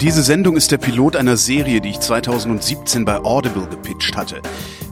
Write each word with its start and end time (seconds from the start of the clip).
Diese 0.00 0.22
Sendung 0.22 0.56
ist 0.56 0.70
der 0.70 0.78
Pilot 0.78 1.16
einer 1.16 1.36
Serie, 1.36 1.80
die 1.80 1.90
ich 1.90 1.98
2017 1.98 3.04
bei 3.04 3.16
Audible 3.16 3.66
gepitcht 3.66 4.16
hatte. 4.16 4.40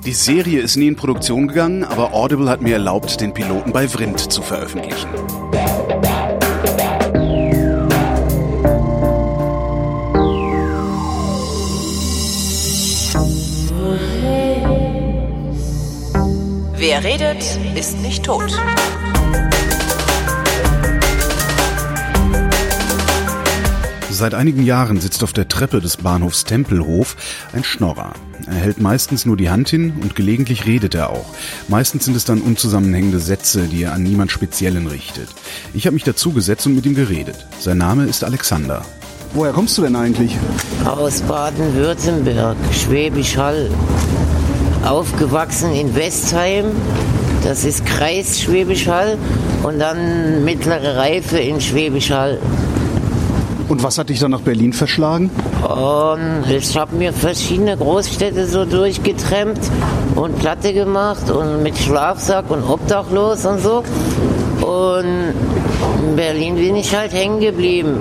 Die 0.04 0.12
Serie 0.12 0.60
ist 0.60 0.76
nie 0.76 0.88
in 0.88 0.96
Produktion 0.96 1.46
gegangen, 1.46 1.84
aber 1.84 2.12
Audible 2.12 2.50
hat 2.50 2.60
mir 2.60 2.72
erlaubt, 2.72 3.20
den 3.20 3.32
Piloten 3.32 3.72
bei 3.72 3.86
Vrind 3.86 4.18
zu 4.18 4.42
veröffentlichen. 4.42 5.08
Wer 16.74 17.04
redet, 17.04 17.58
ist 17.76 18.00
nicht 18.02 18.24
tot. 18.24 18.52
Seit 24.16 24.32
einigen 24.32 24.64
Jahren 24.64 24.98
sitzt 24.98 25.22
auf 25.22 25.34
der 25.34 25.46
Treppe 25.46 25.82
des 25.82 25.98
Bahnhofs 25.98 26.44
Tempelhof 26.44 27.16
ein 27.52 27.64
Schnorrer. 27.64 28.14
Er 28.46 28.54
hält 28.54 28.80
meistens 28.80 29.26
nur 29.26 29.36
die 29.36 29.50
Hand 29.50 29.68
hin 29.68 29.92
und 30.00 30.16
gelegentlich 30.16 30.64
redet 30.64 30.94
er 30.94 31.10
auch. 31.10 31.26
Meistens 31.68 32.06
sind 32.06 32.16
es 32.16 32.24
dann 32.24 32.40
unzusammenhängende 32.40 33.18
Sätze, 33.18 33.68
die 33.68 33.82
er 33.82 33.92
an 33.92 34.02
niemand 34.02 34.32
Speziellen 34.32 34.86
richtet. 34.86 35.28
Ich 35.74 35.84
habe 35.84 35.92
mich 35.92 36.04
dazu 36.04 36.32
gesetzt 36.32 36.66
und 36.66 36.76
mit 36.76 36.86
ihm 36.86 36.94
geredet. 36.94 37.36
Sein 37.58 37.76
Name 37.76 38.06
ist 38.06 38.24
Alexander. 38.24 38.80
Woher 39.34 39.52
kommst 39.52 39.76
du 39.76 39.82
denn 39.82 39.96
eigentlich? 39.96 40.34
Aus 40.86 41.20
Baden-Württemberg, 41.20 42.56
Schwäbisch 42.72 43.36
Hall. 43.36 43.70
Aufgewachsen 44.82 45.74
in 45.74 45.94
Westheim, 45.94 46.64
das 47.44 47.66
ist 47.66 47.84
Kreis 47.84 48.40
Schwäbisch 48.40 48.88
Hall 48.88 49.18
und 49.62 49.78
dann 49.78 50.42
mittlere 50.42 50.96
Reife 50.96 51.36
in 51.36 51.60
Schwäbisch 51.60 52.10
Hall. 52.10 52.38
Und 53.68 53.82
was 53.82 53.98
hat 53.98 54.08
dich 54.08 54.20
dann 54.20 54.30
nach 54.30 54.40
Berlin 54.40 54.72
verschlagen? 54.72 55.30
Und 55.62 56.50
ich 56.50 56.76
habe 56.76 56.94
mir 56.94 57.12
verschiedene 57.12 57.76
Großstädte 57.76 58.46
so 58.46 58.64
durchgetrennt 58.64 59.58
und 60.14 60.38
Platte 60.38 60.72
gemacht 60.72 61.30
und 61.30 61.62
mit 61.62 61.76
Schlafsack 61.76 62.50
und 62.50 62.62
obdachlos 62.62 63.44
und 63.44 63.60
so. 63.60 63.82
Und 64.60 65.34
in 66.08 66.16
Berlin 66.16 66.54
bin 66.54 66.76
ich 66.76 66.94
halt 66.94 67.12
hängen 67.12 67.40
geblieben. 67.40 68.00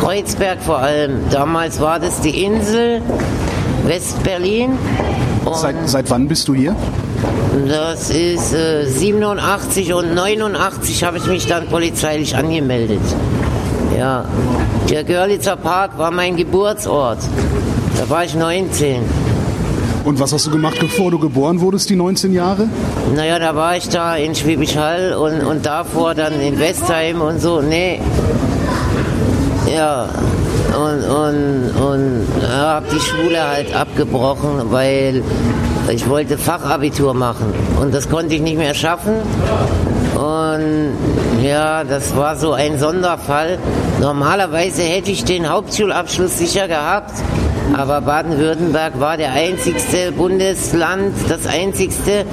Kreuzberg 0.00 0.62
vor 0.62 0.78
allem. 0.78 1.18
Damals 1.30 1.80
war 1.80 1.98
das 1.98 2.20
die 2.20 2.44
Insel, 2.44 3.02
West-Berlin. 3.86 4.78
Seit, 5.54 5.74
seit 5.86 6.10
wann 6.10 6.28
bist 6.28 6.46
du 6.48 6.54
hier? 6.54 6.76
Das 7.68 8.10
ist 8.10 8.54
äh, 8.54 8.86
87 8.86 9.92
und 9.92 10.14
89 10.14 11.02
habe 11.04 11.18
ich 11.18 11.26
mich 11.26 11.46
dann 11.46 11.66
polizeilich 11.66 12.36
angemeldet. 12.36 13.00
Ja, 13.96 14.24
der 14.88 15.04
Görlitzer 15.04 15.56
Park 15.56 15.98
war 15.98 16.10
mein 16.10 16.36
Geburtsort. 16.36 17.18
Da 17.98 18.08
war 18.08 18.24
ich 18.24 18.34
19. 18.34 19.02
Und 20.04 20.18
was 20.18 20.32
hast 20.32 20.46
du 20.46 20.50
gemacht, 20.50 20.78
bevor 20.80 21.10
du 21.10 21.18
geboren 21.18 21.60
wurdest, 21.60 21.90
die 21.90 21.96
19 21.96 22.32
Jahre? 22.32 22.68
Naja, 23.14 23.38
da 23.38 23.54
war 23.54 23.76
ich 23.76 23.88
da 23.88 24.16
in 24.16 24.34
Schwäbisch 24.34 24.76
Hall 24.76 25.12
und, 25.12 25.44
und 25.44 25.66
davor 25.66 26.14
dann 26.14 26.40
in 26.40 26.58
Westheim 26.58 27.20
und 27.20 27.40
so. 27.40 27.60
Nee. 27.60 28.00
Ja, 29.74 30.08
und, 30.70 31.04
und, 31.04 31.70
und 31.82 32.26
ja, 32.42 32.74
habe 32.74 32.86
die 32.92 33.00
Schule 33.00 33.46
halt 33.46 33.74
abgebrochen, 33.74 34.70
weil 34.70 35.22
ich 35.92 36.08
wollte 36.08 36.38
Fachabitur 36.38 37.12
machen 37.12 37.52
und 37.80 37.92
das 37.92 38.08
konnte 38.08 38.34
ich 38.34 38.40
nicht 38.40 38.56
mehr 38.56 38.74
schaffen. 38.74 39.16
Und 40.14 40.94
ja, 41.42 41.84
das 41.84 42.16
war 42.16 42.36
so 42.36 42.52
ein 42.52 42.78
Sonderfall. 42.78 43.58
Normalerweise 44.00 44.82
hätte 44.82 45.10
ich 45.10 45.24
den 45.24 45.48
Hauptschulabschluss 45.48 46.38
sicher 46.38 46.68
gehabt, 46.68 47.12
aber 47.76 48.00
Baden-Württemberg 48.00 48.98
war 49.00 49.16
der 49.16 49.32
einzigste 49.32 50.12
Bundesland, 50.12 51.14
das 51.28 51.46
einzigste, 51.46 52.24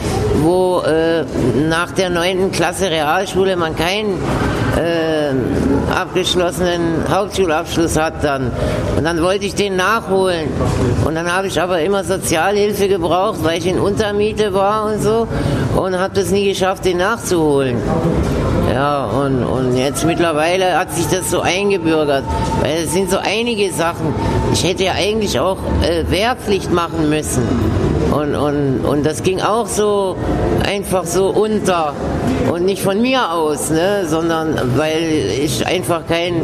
wo 0.41 0.81
äh, 0.81 1.23
nach 1.69 1.91
der 1.91 2.09
neunten 2.09 2.51
Klasse 2.51 2.89
Realschule 2.89 3.55
man 3.55 3.75
keinen 3.75 4.21
äh, 4.77 5.33
abgeschlossenen 5.93 7.05
Hauptschulabschluss 7.09 7.97
hat 7.97 8.23
dann. 8.23 8.51
Und 8.97 9.03
dann 9.03 9.21
wollte 9.21 9.45
ich 9.45 9.55
den 9.55 9.75
nachholen. 9.75 10.49
Und 11.05 11.15
dann 11.15 11.31
habe 11.31 11.47
ich 11.47 11.61
aber 11.61 11.81
immer 11.81 12.03
Sozialhilfe 12.03 12.87
gebraucht, 12.87 13.39
weil 13.43 13.57
ich 13.59 13.67
in 13.67 13.79
Untermiete 13.79 14.53
war 14.53 14.85
und 14.85 15.01
so 15.01 15.27
und 15.75 15.97
habe 15.97 16.13
das 16.13 16.31
nie 16.31 16.49
geschafft, 16.49 16.85
den 16.85 16.97
nachzuholen. 16.97 17.77
Ja, 18.77 19.05
und, 19.05 19.43
und 19.43 19.75
jetzt 19.75 20.05
mittlerweile 20.05 20.77
hat 20.77 20.93
sich 20.93 21.07
das 21.07 21.31
so 21.31 21.41
eingebürgert, 21.41 22.23
weil 22.61 22.83
es 22.83 22.93
sind 22.93 23.09
so 23.09 23.17
einige 23.17 23.73
Sachen. 23.73 24.13
Ich 24.53 24.63
hätte 24.63 24.83
ja 24.83 24.91
eigentlich 24.91 25.39
auch 25.39 25.57
äh, 25.81 26.03
Wehrpflicht 26.11 26.71
machen 26.71 27.09
müssen. 27.09 27.41
Und, 28.11 28.35
und, 28.35 28.85
und 28.85 29.03
das 29.03 29.23
ging 29.23 29.41
auch 29.41 29.65
so 29.65 30.15
einfach 30.63 31.05
so 31.05 31.29
unter. 31.29 31.95
Und 32.53 32.65
nicht 32.65 32.83
von 32.83 33.01
mir 33.01 33.33
aus, 33.33 33.71
ne, 33.71 34.05
sondern 34.05 34.59
weil 34.75 35.31
ich 35.43 35.65
einfach 35.65 36.05
kein 36.07 36.43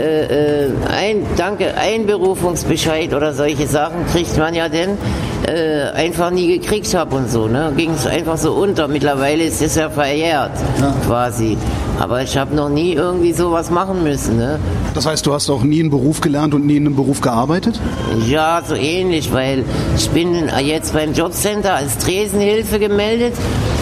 äh, 0.00 0.64
äh, 0.64 0.70
ein, 0.90 1.26
danke, 1.36 1.76
Einberufungsbescheid 1.76 3.14
oder 3.14 3.32
solche 3.34 3.68
Sachen 3.68 4.04
kriegt 4.12 4.36
man 4.36 4.52
ja 4.52 4.68
denn 4.68 4.98
äh, 5.48 5.90
einfach 5.94 6.30
nie 6.30 6.58
gekriegt 6.58 6.92
habe 6.94 7.16
und 7.16 7.30
so. 7.30 7.48
Ne? 7.48 7.72
Ging 7.76 7.92
es 7.92 8.06
einfach 8.06 8.36
so 8.36 8.52
unter. 8.52 8.88
Mittlerweile 8.88 9.44
ist 9.44 9.62
es 9.62 9.74
ja 9.76 9.88
verjährt 9.88 10.52
ja. 10.80 10.94
quasi. 11.06 11.56
Aber 11.98 12.22
ich 12.22 12.36
habe 12.36 12.54
noch 12.54 12.68
nie 12.68 12.92
irgendwie 12.92 13.32
sowas 13.32 13.70
machen 13.70 14.02
müssen. 14.02 14.36
Ne? 14.36 14.58
Das 14.94 15.06
heißt, 15.06 15.26
du 15.26 15.32
hast 15.32 15.50
auch 15.50 15.62
nie 15.62 15.80
einen 15.80 15.90
Beruf 15.90 16.20
gelernt 16.20 16.54
und 16.54 16.66
nie 16.66 16.76
in 16.76 16.86
einem 16.86 16.96
Beruf 16.96 17.20
gearbeitet? 17.20 17.80
Ja, 18.26 18.62
so 18.66 18.74
ähnlich, 18.74 19.32
weil 19.32 19.64
ich 19.96 20.08
bin 20.10 20.50
jetzt 20.62 20.92
beim 20.92 21.12
Jobcenter 21.12 21.74
als 21.74 21.98
Tresenhilfe 21.98 22.78
gemeldet 22.78 23.34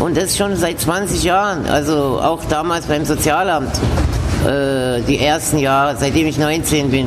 und 0.03 0.17
das 0.17 0.37
schon 0.37 0.57
seit 0.57 0.81
20 0.81 1.25
Jahren. 1.25 1.67
Also 1.67 2.21
auch 2.23 2.45
damals 2.49 2.87
beim 2.87 3.05
Sozialamt 3.05 3.73
äh, 4.47 5.03
die 5.03 5.19
ersten 5.19 5.59
Jahre, 5.59 5.97
seitdem 5.99 6.27
ich 6.27 6.39
19 6.39 6.91
bin 6.91 7.07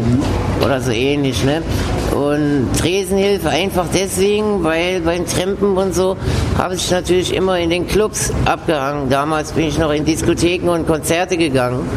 oder 0.64 0.82
so 0.82 0.92
ähnlich. 0.92 1.44
Ne? 1.44 1.62
Und 2.14 2.68
Tresenhilfe 2.78 3.50
einfach 3.50 3.86
deswegen, 3.94 4.64
weil 4.64 5.02
beim 5.02 5.26
Trampen 5.26 5.78
und 5.78 5.96
so 5.96 6.18
habe 6.58 6.76
ich 6.76 6.92
natürlich 6.92 7.34
immer 7.34 7.58
in 7.60 7.70
den 7.70 7.88
Clubs 7.88 8.34
abgehangen. 8.46 9.10
Damals 9.10 9.54
bin 9.54 9.68
ich 9.68 9.78
noch 9.78 9.92
in 9.92 10.06
Diskotheken 10.06 10.70
und 10.70 10.88
Konzerte 10.88 11.38
gegangen. 11.38 11.88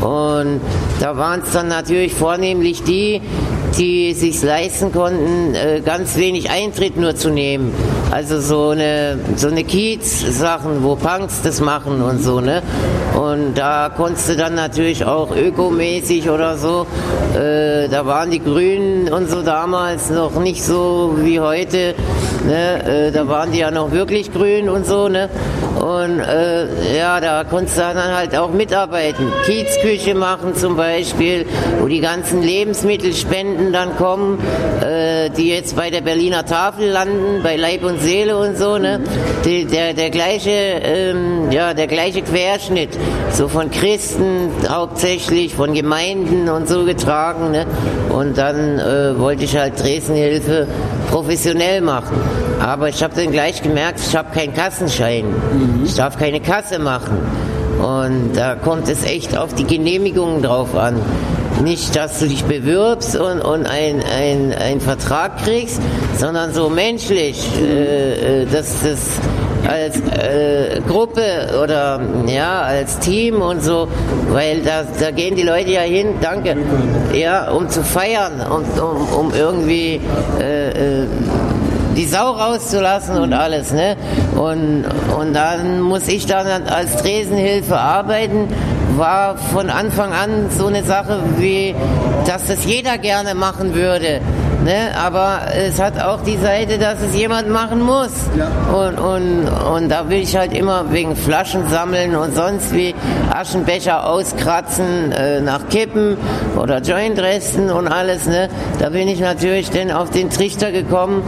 Und 0.00 0.60
da 1.00 1.16
waren 1.16 1.40
es 1.40 1.52
dann 1.52 1.68
natürlich 1.68 2.12
vornehmlich 2.12 2.82
die, 2.82 3.20
die 3.78 4.14
sich 4.14 4.42
leisten 4.42 4.92
konnten, 4.92 5.54
äh, 5.54 5.80
ganz 5.84 6.16
wenig 6.16 6.50
Eintritt 6.50 6.96
nur 6.96 7.16
zu 7.16 7.30
nehmen. 7.30 7.72
Also 8.10 8.40
so 8.40 8.70
eine 8.70 9.18
so 9.36 9.48
eine 9.48 9.64
Kiez-Sachen, 9.64 10.82
wo 10.82 10.94
Punks 10.94 11.42
das 11.42 11.60
machen 11.60 12.00
und 12.02 12.22
so, 12.22 12.40
ne? 12.40 12.62
Und 13.14 13.54
da 13.54 13.90
konntest 13.94 14.28
du 14.28 14.36
dann 14.36 14.54
natürlich 14.54 15.04
auch 15.04 15.34
ökomäßig 15.34 16.30
oder 16.30 16.56
so, 16.56 16.86
äh, 17.34 17.88
da 17.88 18.06
waren 18.06 18.30
die 18.30 18.40
Grünen 18.40 19.12
und 19.12 19.30
so 19.30 19.42
damals 19.42 20.10
noch 20.10 20.38
nicht 20.40 20.62
so 20.62 21.16
wie 21.20 21.40
heute, 21.40 21.94
ne? 22.46 23.08
Äh, 23.08 23.12
da 23.12 23.26
waren 23.26 23.52
die 23.52 23.58
ja 23.58 23.70
noch 23.70 23.90
wirklich 23.90 24.32
grün 24.32 24.68
und 24.68 24.86
so, 24.86 25.08
ne? 25.08 25.28
Und 25.84 26.18
äh, 26.20 26.96
ja, 26.96 27.20
da 27.20 27.44
konntest 27.44 27.76
du 27.76 27.82
dann 27.82 28.16
halt 28.16 28.34
auch 28.34 28.50
mitarbeiten. 28.50 29.30
Kiezküche 29.44 30.14
machen 30.14 30.54
zum 30.54 30.76
Beispiel, 30.76 31.44
wo 31.78 31.88
die 31.88 32.00
ganzen 32.00 32.42
Lebensmittelspenden 32.42 33.70
dann 33.70 33.94
kommen, 33.98 34.38
äh, 34.80 35.28
die 35.28 35.50
jetzt 35.50 35.76
bei 35.76 35.90
der 35.90 36.00
Berliner 36.00 36.46
Tafel 36.46 36.88
landen, 36.88 37.42
bei 37.42 37.56
Leib 37.56 37.84
und 37.84 38.00
Seele 38.00 38.38
und 38.38 38.56
so, 38.56 38.78
ne? 38.78 39.00
Die, 39.44 39.66
der, 39.66 39.92
der 39.92 40.08
gleiche, 40.08 40.50
ähm, 40.50 41.50
ja, 41.50 41.74
der 41.74 41.86
gleiche 41.86 42.22
Querschnitt, 42.22 42.98
so 43.30 43.48
von 43.48 43.70
Christen 43.70 44.52
hauptsächlich, 44.66 45.54
von 45.54 45.74
Gemeinden 45.74 46.48
und 46.48 46.66
so 46.66 46.86
getragen, 46.86 47.50
ne? 47.50 47.66
Und 48.08 48.38
dann 48.38 48.78
äh, 48.78 49.18
wollte 49.18 49.44
ich 49.44 49.54
halt 49.54 49.78
Dresdenhilfe 49.82 50.66
professionell 51.10 51.82
machen. 51.82 52.16
Aber 52.60 52.88
ich 52.88 53.02
habe 53.02 53.14
dann 53.14 53.30
gleich 53.30 53.62
gemerkt, 53.62 54.00
ich 54.00 54.16
habe 54.16 54.32
keinen 54.34 54.54
Kassenschein. 54.54 55.26
Mhm. 55.26 55.73
Ich 55.82 55.94
darf 55.94 56.18
keine 56.18 56.40
Kasse 56.40 56.78
machen. 56.78 57.18
Und 57.82 58.34
da 58.34 58.54
kommt 58.54 58.88
es 58.88 59.04
echt 59.04 59.36
auf 59.36 59.54
die 59.54 59.64
Genehmigungen 59.64 60.42
drauf 60.42 60.74
an. 60.74 61.00
Nicht, 61.62 61.96
dass 61.96 62.18
du 62.18 62.26
dich 62.26 62.44
bewirbst 62.44 63.16
und, 63.16 63.40
und 63.40 63.66
einen 63.66 64.52
ein 64.52 64.80
Vertrag 64.80 65.38
kriegst, 65.38 65.80
sondern 66.16 66.52
so 66.52 66.68
menschlich, 66.68 67.48
äh, 67.60 68.42
äh, 68.42 68.46
dass 68.46 68.82
das 68.82 69.20
als 69.68 70.00
äh, 70.00 70.80
Gruppe 70.86 71.22
oder 71.62 72.00
ja 72.26 72.62
als 72.62 72.98
Team 72.98 73.40
und 73.40 73.62
so, 73.62 73.88
weil 74.30 74.60
da, 74.62 74.84
da 75.00 75.10
gehen 75.10 75.36
die 75.36 75.42
Leute 75.42 75.70
ja 75.70 75.80
hin, 75.80 76.14
danke, 76.20 76.56
ja, 77.12 77.50
um 77.50 77.68
zu 77.68 77.82
feiern 77.82 78.40
und 78.40 78.80
um, 78.80 79.06
um 79.26 79.32
irgendwie 79.34 80.00
äh, 80.40 81.02
äh, 81.02 81.06
die 81.96 82.06
Sau 82.06 82.32
rauszulassen 82.32 83.18
und 83.18 83.32
alles, 83.32 83.72
ne? 83.72 83.96
Und, 84.36 84.84
und 85.16 85.34
dann 85.34 85.80
muss 85.80 86.08
ich 86.08 86.26
dann 86.26 86.66
als 86.66 86.96
Tresenhilfe 86.96 87.78
arbeiten, 87.78 88.48
war 88.96 89.36
von 89.36 89.70
Anfang 89.70 90.12
an 90.12 90.50
so 90.50 90.66
eine 90.66 90.82
Sache 90.82 91.20
wie, 91.38 91.74
dass 92.26 92.46
das 92.46 92.64
jeder 92.64 92.98
gerne 92.98 93.34
machen 93.34 93.74
würde. 93.74 94.20
Ne? 94.64 94.96
Aber 94.96 95.42
es 95.54 95.78
hat 95.78 96.00
auch 96.00 96.22
die 96.22 96.38
Seite, 96.38 96.78
dass 96.78 97.02
es 97.02 97.14
jemand 97.14 97.50
machen 97.50 97.82
muss. 97.82 98.12
Ja. 98.34 98.48
Und, 98.74 98.98
und, 98.98 99.48
und 99.48 99.88
da 99.90 100.08
will 100.08 100.22
ich 100.22 100.34
halt 100.36 100.54
immer 100.54 100.90
wegen 100.90 101.16
Flaschen 101.16 101.68
sammeln 101.68 102.16
und 102.16 102.34
sonst 102.34 102.74
wie 102.74 102.94
Aschenbecher 103.30 104.08
auskratzen, 104.08 105.12
äh, 105.12 105.42
nach 105.42 105.68
Kippen 105.68 106.16
oder 106.56 106.80
Jointresten 106.80 107.70
und 107.70 107.88
alles. 107.88 108.26
Ne? 108.26 108.48
Da 108.78 108.88
bin 108.88 109.06
ich 109.08 109.20
natürlich 109.20 109.70
dann 109.70 109.90
auf 109.90 110.08
den 110.10 110.30
Trichter 110.30 110.72
gekommen, 110.72 111.22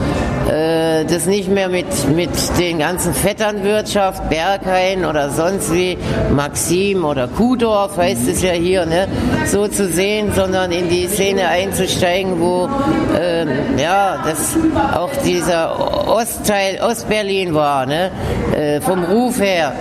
äh, 0.50 1.04
das 1.04 1.26
nicht 1.26 1.50
mehr 1.50 1.68
mit, 1.68 1.86
mit 2.14 2.30
den 2.58 2.78
ganzen 2.78 3.12
Vetternwirtschaft, 3.12 4.30
Berghain 4.30 5.04
oder 5.04 5.28
sonst 5.28 5.74
wie 5.74 5.98
Maxim 6.34 7.04
oder 7.04 7.28
Kuhdorf 7.28 7.98
heißt 7.98 8.28
es 8.28 8.40
ja 8.40 8.52
hier, 8.52 8.86
ne? 8.86 9.08
so 9.44 9.68
zu 9.68 9.88
sehen, 9.88 10.32
sondern 10.34 10.72
in 10.72 10.88
die 10.88 11.06
Szene 11.06 11.48
einzusteigen, 11.48 12.40
wo 12.40 12.68
äh, 13.14 13.25
ähm, 13.26 13.78
ja, 13.78 14.22
das 14.24 14.56
auch 14.94 15.10
dieser 15.24 16.08
Ostteil, 16.08 16.80
Ostberlin 16.80 17.54
war, 17.54 17.86
ne? 17.86 18.10
Äh, 18.54 18.80
vom 18.80 19.04
Ruf 19.04 19.40
her 19.40 19.72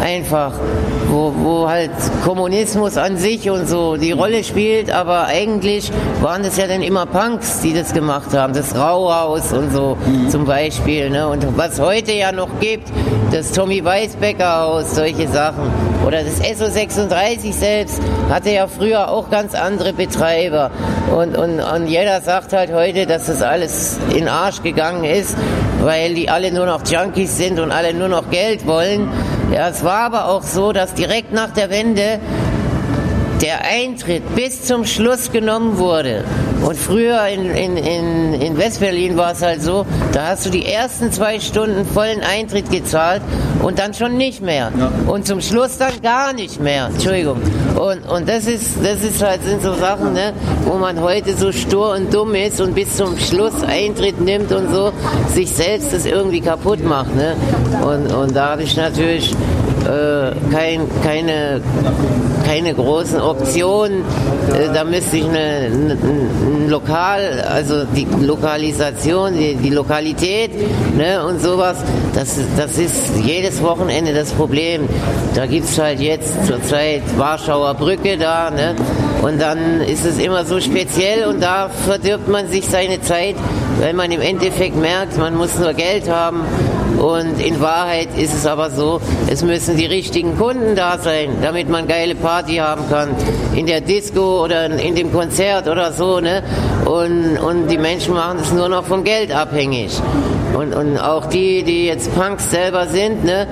einfach, 0.00 0.52
wo, 1.08 1.32
wo 1.36 1.68
halt 1.68 1.90
Kommunismus 2.24 2.96
an 2.96 3.16
sich 3.16 3.50
und 3.50 3.68
so 3.68 3.96
die 3.96 4.12
Rolle 4.12 4.44
spielt, 4.44 4.90
aber 4.90 5.26
eigentlich 5.26 5.90
waren 6.20 6.42
das 6.42 6.56
ja 6.56 6.66
dann 6.66 6.82
immer 6.82 7.06
Punks, 7.06 7.60
die 7.60 7.74
das 7.74 7.92
gemacht 7.92 8.32
haben, 8.32 8.54
das 8.54 8.74
Rauhaus 8.74 9.52
und 9.52 9.72
so 9.72 9.96
mhm. 10.06 10.30
zum 10.30 10.44
Beispiel, 10.44 11.10
ne? 11.10 11.28
Und 11.28 11.56
was 11.56 11.80
heute 11.80 12.12
ja 12.12 12.32
noch 12.32 12.60
gibt, 12.60 12.88
das 13.32 13.52
Tommy 13.52 13.84
Weisbecker 13.84 14.62
Haus, 14.62 14.94
solche 14.94 15.28
Sachen. 15.28 15.70
Oder 16.06 16.22
das 16.24 16.40
SO36 16.40 17.52
selbst 17.52 18.00
hatte 18.28 18.50
ja 18.50 18.66
früher 18.66 19.08
auch 19.08 19.30
ganz 19.30 19.54
andere 19.54 19.92
Betreiber. 19.92 20.70
Und, 21.14 21.36
und, 21.36 21.60
und 21.60 21.86
jeder 21.86 22.20
sagt 22.20 22.52
halt 22.52 22.72
heute, 22.72 22.91
heute, 22.92 23.06
dass 23.06 23.26
das 23.26 23.40
alles 23.40 23.98
in 24.14 24.28
Arsch 24.28 24.62
gegangen 24.62 25.04
ist, 25.04 25.34
weil 25.80 26.14
die 26.14 26.28
alle 26.28 26.52
nur 26.52 26.66
noch 26.66 26.86
Junkies 26.86 27.38
sind 27.38 27.58
und 27.58 27.70
alle 27.70 27.94
nur 27.94 28.08
noch 28.08 28.28
Geld 28.30 28.66
wollen. 28.66 29.08
Ja, 29.50 29.70
es 29.70 29.82
war 29.82 30.00
aber 30.00 30.28
auch 30.28 30.42
so, 30.42 30.72
dass 30.72 30.92
direkt 30.92 31.32
nach 31.32 31.52
der 31.52 31.70
Wende 31.70 32.20
der 33.42 33.64
Eintritt 33.64 34.22
bis 34.36 34.64
zum 34.64 34.86
Schluss 34.86 35.32
genommen 35.32 35.76
wurde. 35.76 36.24
Und 36.64 36.76
früher 36.76 37.26
in, 37.26 37.50
in, 37.50 37.76
in, 37.76 38.34
in 38.34 38.56
Westberlin 38.56 39.16
war 39.16 39.32
es 39.32 39.42
halt 39.42 39.62
so, 39.62 39.84
da 40.12 40.28
hast 40.28 40.46
du 40.46 40.50
die 40.50 40.64
ersten 40.64 41.10
zwei 41.10 41.40
Stunden 41.40 41.84
vollen 41.84 42.20
Eintritt 42.20 42.70
gezahlt 42.70 43.20
und 43.62 43.80
dann 43.80 43.94
schon 43.94 44.16
nicht 44.16 44.42
mehr. 44.42 44.70
Ja. 44.78 44.92
Und 45.08 45.26
zum 45.26 45.40
Schluss 45.40 45.76
dann 45.76 46.00
gar 46.02 46.32
nicht 46.32 46.60
mehr. 46.60 46.86
Entschuldigung. 46.86 47.38
Und, 47.74 48.08
und 48.08 48.28
das 48.28 48.46
ist, 48.46 48.76
das 48.80 49.02
ist 49.02 49.20
halt, 49.20 49.42
sind 49.42 49.60
so 49.60 49.74
Sachen, 49.74 50.12
ne, 50.12 50.32
wo 50.64 50.74
man 50.74 51.00
heute 51.00 51.36
so 51.36 51.50
stur 51.50 51.94
und 51.94 52.14
dumm 52.14 52.36
ist 52.36 52.60
und 52.60 52.76
bis 52.76 52.96
zum 52.96 53.18
Schluss 53.18 53.64
Eintritt 53.64 54.20
nimmt 54.20 54.52
und 54.52 54.72
so, 54.72 54.92
sich 55.34 55.50
selbst 55.50 55.92
das 55.92 56.06
irgendwie 56.06 56.40
kaputt 56.40 56.84
macht. 56.84 57.12
Ne? 57.16 57.34
Und, 57.84 58.12
und 58.12 58.36
da 58.36 58.50
habe 58.50 58.62
ich 58.62 58.76
natürlich 58.76 59.32
äh, 59.84 60.30
kein, 60.52 60.88
keine, 61.02 61.60
keine 62.44 62.74
großen 62.74 63.20
Optionen. 63.20 64.04
Äh, 64.52 64.72
da 64.74 64.84
müsste 64.84 65.16
ich 65.16 65.24
eine, 65.24 65.66
ein 65.66 66.68
Lokal, 66.68 67.44
also 67.48 67.84
die 67.84 68.06
Lokalisation, 68.20 69.34
die, 69.34 69.54
die 69.56 69.70
Lokalität 69.70 70.50
ne, 70.96 71.24
und 71.24 71.40
sowas, 71.40 71.78
das, 72.14 72.36
das 72.56 72.78
ist 72.78 73.12
jedes 73.24 73.62
Wochenende 73.62 74.12
das 74.12 74.32
Problem. 74.32 74.88
Da 75.34 75.46
gibt 75.46 75.66
es 75.66 75.78
halt 75.78 76.00
jetzt 76.00 76.46
zurzeit 76.46 77.02
Warschauer 77.16 77.74
Brücke 77.74 78.16
da 78.16 78.50
ne, 78.50 78.74
und 79.22 79.40
dann 79.40 79.80
ist 79.80 80.04
es 80.04 80.18
immer 80.18 80.44
so 80.44 80.60
speziell 80.60 81.26
und 81.26 81.42
da 81.42 81.68
verdirbt 81.68 82.28
man 82.28 82.48
sich 82.48 82.66
seine 82.66 83.00
Zeit, 83.00 83.36
weil 83.80 83.94
man 83.94 84.10
im 84.10 84.20
Endeffekt 84.20 84.76
merkt, 84.76 85.16
man 85.18 85.36
muss 85.36 85.58
nur 85.58 85.72
Geld 85.74 86.08
haben 86.08 86.42
und 86.98 87.40
in 87.40 87.60
Wahrheit 87.60 88.08
ist 88.16 88.34
es 88.34 88.46
aber 88.46 88.70
so, 88.70 89.00
es 89.28 89.42
müssen 89.42 89.76
die 89.76 89.86
richtigen 89.86 90.36
Kunden 90.36 90.74
da 90.76 90.98
sein, 90.98 91.30
damit 91.42 91.68
man 91.68 91.86
geile 91.86 92.14
Party 92.14 92.56
haben 92.56 92.88
kann. 92.88 93.10
In 93.54 93.66
der 93.66 93.80
Disco 93.80 94.44
oder 94.44 94.66
in 94.66 94.94
dem 94.94 95.12
Konzert 95.12 95.68
oder 95.68 95.92
so, 95.92 96.20
ne? 96.20 96.42
Und, 96.84 97.38
und 97.38 97.68
die 97.68 97.78
Menschen 97.78 98.14
machen 98.14 98.38
es 98.40 98.52
nur 98.52 98.68
noch 98.68 98.84
vom 98.84 99.04
Geld 99.04 99.32
abhängig. 99.32 100.00
Und, 100.54 100.74
und 100.74 100.98
auch 100.98 101.26
die, 101.26 101.62
die 101.62 101.86
jetzt 101.86 102.14
Punks 102.14 102.50
selber 102.50 102.86
sind, 102.86 103.24
ne, 103.24 103.46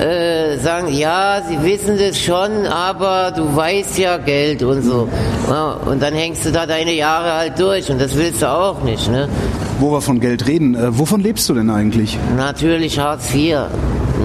äh, 0.00 0.56
sagen, 0.58 0.92
ja, 0.92 1.42
sie 1.48 1.62
wissen 1.62 1.98
das 1.98 2.18
schon, 2.18 2.66
aber 2.66 3.32
du 3.32 3.56
weißt 3.56 3.98
ja 3.98 4.18
Geld 4.18 4.62
und 4.62 4.82
so. 4.82 5.08
Ja, 5.48 5.72
und 5.72 6.02
dann 6.02 6.14
hängst 6.14 6.44
du 6.44 6.52
da 6.52 6.66
deine 6.66 6.92
Jahre 6.92 7.32
halt 7.32 7.58
durch 7.58 7.90
und 7.90 8.00
das 8.00 8.16
willst 8.16 8.42
du 8.42 8.48
auch 8.48 8.82
nicht. 8.82 9.10
Ne? 9.10 9.28
Wo 9.80 9.90
wir 9.90 10.00
von 10.00 10.20
Geld 10.20 10.46
reden, 10.46 10.74
äh, 10.74 10.96
wovon 10.98 11.20
lebst 11.20 11.48
du 11.48 11.54
denn 11.54 11.70
eigentlich? 11.70 12.16
Natürlich 12.36 12.98
Hartz 12.98 13.34
IV. 13.34 13.56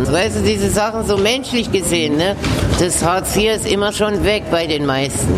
Weißt 0.06 0.38
du, 0.38 0.42
diese 0.42 0.70
Sachen 0.70 1.06
so 1.06 1.18
menschlich 1.18 1.72
gesehen, 1.72 2.18
ne? 2.18 2.36
das 2.80 3.04
Hartz 3.04 3.36
IV 3.36 3.56
ist 3.56 3.72
immer 3.72 3.92
schon 3.92 4.24
weg 4.24 4.44
bei 4.52 4.68
den 4.68 4.86
meisten. 4.86 5.34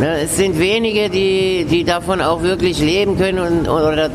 Ne? 0.00 0.22
Es 0.22 0.36
sind 0.36 0.58
wenige, 0.58 1.10
die, 1.10 1.66
die 1.70 1.84
davon 1.84 2.20
auch 2.20 2.42
wirklich 2.42 2.80
leben 2.80 3.16
können 3.16 3.38
und, 3.38 3.68
oder 3.68 4.10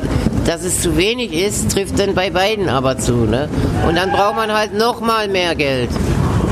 dass 0.46 0.64
es 0.64 0.82
zu 0.82 0.98
wenig 0.98 1.34
ist, 1.34 1.72
trifft 1.72 2.00
dann 2.00 2.16
bei 2.16 2.30
beiden 2.30 2.70
aber 2.70 2.98
zu. 2.98 3.14
Ne? 3.26 3.50
Und 3.88 3.96
dann 3.96 4.12
braucht 4.12 4.36
man 4.36 4.52
halt 4.54 4.74
noch 4.74 5.02
mal 5.02 5.28
mehr 5.28 5.56
Geld 5.56 5.90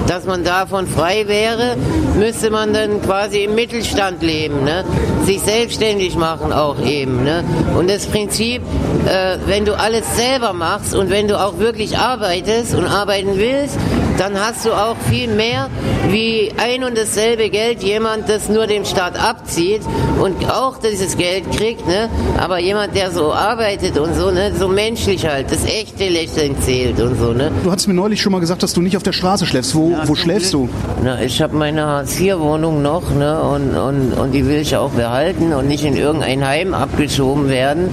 dass 0.07 0.25
man 0.25 0.43
davon 0.43 0.87
frei 0.87 1.27
wäre, 1.27 1.75
müsste 2.17 2.49
man 2.49 2.73
dann 2.73 3.01
quasi 3.01 3.43
im 3.43 3.55
Mittelstand 3.55 4.23
leben, 4.23 4.63
ne? 4.63 4.85
sich 5.25 5.41
selbstständig 5.41 6.15
machen 6.15 6.53
auch 6.53 6.79
eben. 6.81 7.23
Ne? 7.23 7.43
Und 7.77 7.89
das 7.89 8.05
Prinzip, 8.07 8.61
äh, 9.05 9.37
wenn 9.45 9.65
du 9.65 9.77
alles 9.77 10.15
selber 10.15 10.53
machst 10.53 10.95
und 10.95 11.09
wenn 11.09 11.27
du 11.27 11.39
auch 11.39 11.59
wirklich 11.59 11.97
arbeitest 11.97 12.73
und 12.73 12.85
arbeiten 12.85 13.37
willst, 13.37 13.77
dann 14.17 14.39
hast 14.39 14.65
du 14.65 14.73
auch 14.73 14.97
viel 15.09 15.27
mehr 15.27 15.69
wie 16.09 16.51
ein 16.57 16.83
und 16.83 16.97
dasselbe 16.97 17.49
Geld 17.49 17.83
jemand, 17.83 18.29
das 18.29 18.49
nur 18.49 18.67
dem 18.67 18.85
Staat 18.85 19.21
abzieht 19.21 19.81
und 20.19 20.49
auch 20.49 20.77
dieses 20.77 21.17
Geld 21.17 21.51
kriegt, 21.51 21.87
ne? 21.87 22.09
aber 22.37 22.59
jemand, 22.59 22.95
der 22.95 23.11
so 23.11 23.33
arbeitet 23.33 23.97
und 23.97 24.15
so, 24.15 24.31
ne? 24.31 24.51
so 24.57 24.67
menschlich 24.67 25.27
halt, 25.27 25.51
das 25.51 25.65
echte 25.65 26.07
Lächeln 26.09 26.55
zählt 26.61 26.99
und 26.99 27.19
so. 27.19 27.33
Ne? 27.33 27.51
Du 27.63 27.71
hast 27.71 27.87
mir 27.87 27.93
neulich 27.93 28.21
schon 28.21 28.31
mal 28.31 28.39
gesagt, 28.39 28.63
dass 28.63 28.73
du 28.73 28.81
nicht 28.81 28.97
auf 28.97 29.03
der 29.03 29.13
Straße 29.13 29.45
schläfst. 29.45 29.75
Wo, 29.75 29.91
ja, 29.91 30.07
wo 30.07 30.15
schläfst 30.15 30.51
Glück. 30.51 30.69
du? 30.69 31.03
Na, 31.03 31.21
ich 31.21 31.41
habe 31.41 31.55
meine 31.55 31.85
Hartz-IV-Wohnung 31.85 32.81
noch 32.81 33.13
ne? 33.13 33.41
und, 33.41 33.75
und, 33.75 34.13
und 34.13 34.31
die 34.31 34.45
will 34.47 34.57
ich 34.57 34.75
auch 34.75 34.91
behalten 34.91 35.53
und 35.53 35.67
nicht 35.67 35.83
in 35.83 35.95
irgendein 35.95 36.45
Heim 36.45 36.73
abgeschoben 36.73 37.49
werden. 37.49 37.89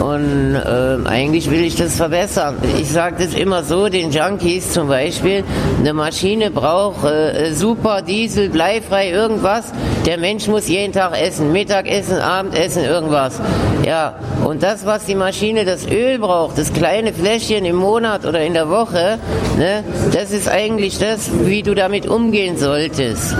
Und 0.00 0.54
äh, 0.54 1.08
eigentlich 1.08 1.50
will 1.50 1.64
ich 1.64 1.76
das 1.76 1.96
verbessern. 1.96 2.56
Ich 2.78 2.90
sage 2.90 3.16
das 3.18 3.34
immer 3.34 3.62
so, 3.62 3.88
den 3.88 4.10
Junkies 4.10 4.70
zum 4.72 4.88
Beispiel, 4.88 5.42
eine 5.78 5.92
Maschine 5.92 6.50
braucht 6.50 7.04
äh, 7.04 7.52
super 7.52 8.02
Diesel, 8.02 8.48
bleifrei, 8.48 9.10
irgendwas. 9.10 9.72
Der 10.04 10.18
Mensch 10.18 10.48
muss 10.48 10.68
jeden 10.68 10.92
Tag 10.92 11.20
essen, 11.20 11.52
Mittagessen, 11.52 12.18
Abendessen, 12.18 12.84
irgendwas. 12.84 13.40
Ja, 13.84 14.14
und 14.44 14.62
das, 14.62 14.84
was 14.86 15.04
die 15.04 15.14
Maschine, 15.14 15.64
das 15.64 15.86
Öl 15.86 16.18
braucht, 16.18 16.58
das 16.58 16.72
kleine 16.72 17.12
Fläschchen 17.12 17.64
im 17.64 17.76
Monat 17.76 18.24
oder 18.24 18.40
in 18.40 18.54
der 18.54 18.68
Woche, 18.68 19.18
ne, 19.58 19.84
das 20.12 20.32
ist 20.32 20.48
eigentlich 20.48 20.98
das, 20.98 21.30
wie 21.44 21.62
du 21.62 21.74
damit 21.74 22.06
umgehen 22.08 22.56
solltest. 22.56 23.36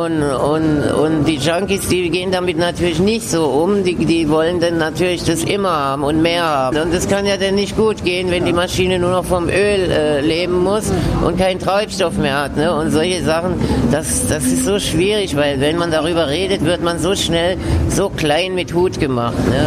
Und, 0.00 0.22
und, 0.22 0.82
und 0.82 1.24
die 1.26 1.36
Junkies, 1.36 1.88
die 1.88 2.08
gehen 2.08 2.32
damit 2.32 2.56
natürlich 2.56 3.00
nicht 3.00 3.28
so 3.28 3.44
um. 3.44 3.84
Die, 3.84 3.96
die 3.96 4.30
wollen 4.30 4.58
dann 4.58 4.78
natürlich 4.78 5.24
das 5.24 5.44
immer 5.44 5.68
haben 5.68 6.04
und 6.04 6.22
mehr 6.22 6.42
haben. 6.42 6.78
Und 6.78 6.94
das 6.94 7.06
kann 7.06 7.26
ja 7.26 7.36
dann 7.36 7.54
nicht 7.54 7.76
gut 7.76 8.02
gehen, 8.02 8.30
wenn 8.30 8.46
die 8.46 8.54
Maschine 8.54 8.98
nur 8.98 9.10
noch 9.10 9.26
vom 9.26 9.50
Öl 9.50 9.90
äh, 9.90 10.22
leben 10.22 10.64
muss 10.64 10.90
und 11.22 11.36
keinen 11.36 11.60
Treibstoff 11.60 12.16
mehr 12.16 12.40
hat. 12.40 12.56
Ne? 12.56 12.74
Und 12.74 12.92
solche 12.92 13.22
Sachen, 13.22 13.60
das, 13.92 14.26
das 14.26 14.46
ist 14.46 14.64
so 14.64 14.78
schwierig, 14.78 15.36
weil 15.36 15.60
wenn 15.60 15.76
man 15.76 15.90
darüber 15.90 16.28
redet, 16.28 16.64
wird 16.64 16.82
man 16.82 16.98
so 16.98 17.14
schnell 17.14 17.58
so 17.90 18.08
klein 18.08 18.54
mit 18.54 18.72
Hut 18.72 18.98
gemacht. 18.98 19.36
Ne? 19.50 19.66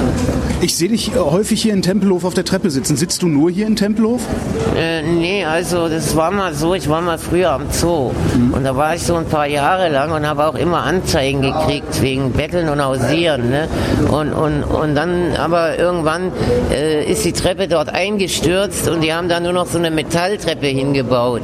Ich 0.63 0.77
sehe 0.77 0.88
dich 0.88 1.13
äh, 1.13 1.17
häufig 1.17 1.62
hier 1.62 1.74
in 1.74 1.82
Tempelhof 1.82 2.24
auf 2.24 2.36
der 2.36 2.46
Treppe 2.46 2.72
sitzen. 2.72 2.96
Sitzt 2.96 3.22
du 3.22 3.27
nur 3.27 3.51
hier 3.51 3.67
in 3.67 3.75
Tempelhof? 3.75 4.22
Äh, 4.77 5.01
nee, 5.01 5.43
also 5.43 5.89
das 5.89 6.15
war 6.15 6.32
mal 6.32 6.53
so, 6.53 6.74
ich 6.74 6.88
war 6.88 7.01
mal 7.01 7.17
früher 7.17 7.51
am 7.51 7.70
Zoo. 7.70 8.12
Mhm. 8.12 8.53
Und 8.53 8.63
da 8.63 8.74
war 8.77 8.96
ich 8.96 9.03
so 9.03 9.15
ein 9.15 9.25
paar 9.25 9.46
Jahre 9.46 9.89
lang 9.89 10.13
und 10.13 10.25
habe 10.25 10.48
auch 10.48 10.55
immer 10.55 10.84
Anzeigen 10.84 11.41
gekriegt 11.41 12.01
wegen 12.01 12.32
Betteln 12.32 12.70
und 12.70 12.82
Hausieren. 12.82 13.50
Ne? 13.50 13.67
Und, 14.10 14.32
und, 14.32 14.63
und 14.63 14.96
dann 14.96 15.36
aber 15.36 15.77
irgendwann 15.77 16.32
äh, 16.72 17.12
ist 17.12 17.25
die 17.25 17.34
Treppe 17.34 17.67
dort 17.67 17.89
eingestürzt 17.89 18.88
und 18.88 19.01
die 19.01 19.13
haben 19.13 19.27
da 19.27 19.41
nur 19.41 19.51
noch 19.51 19.65
so 19.65 19.77
eine 19.77 19.91
Metalltreppe 19.91 20.67
hingebaut. 20.67 21.41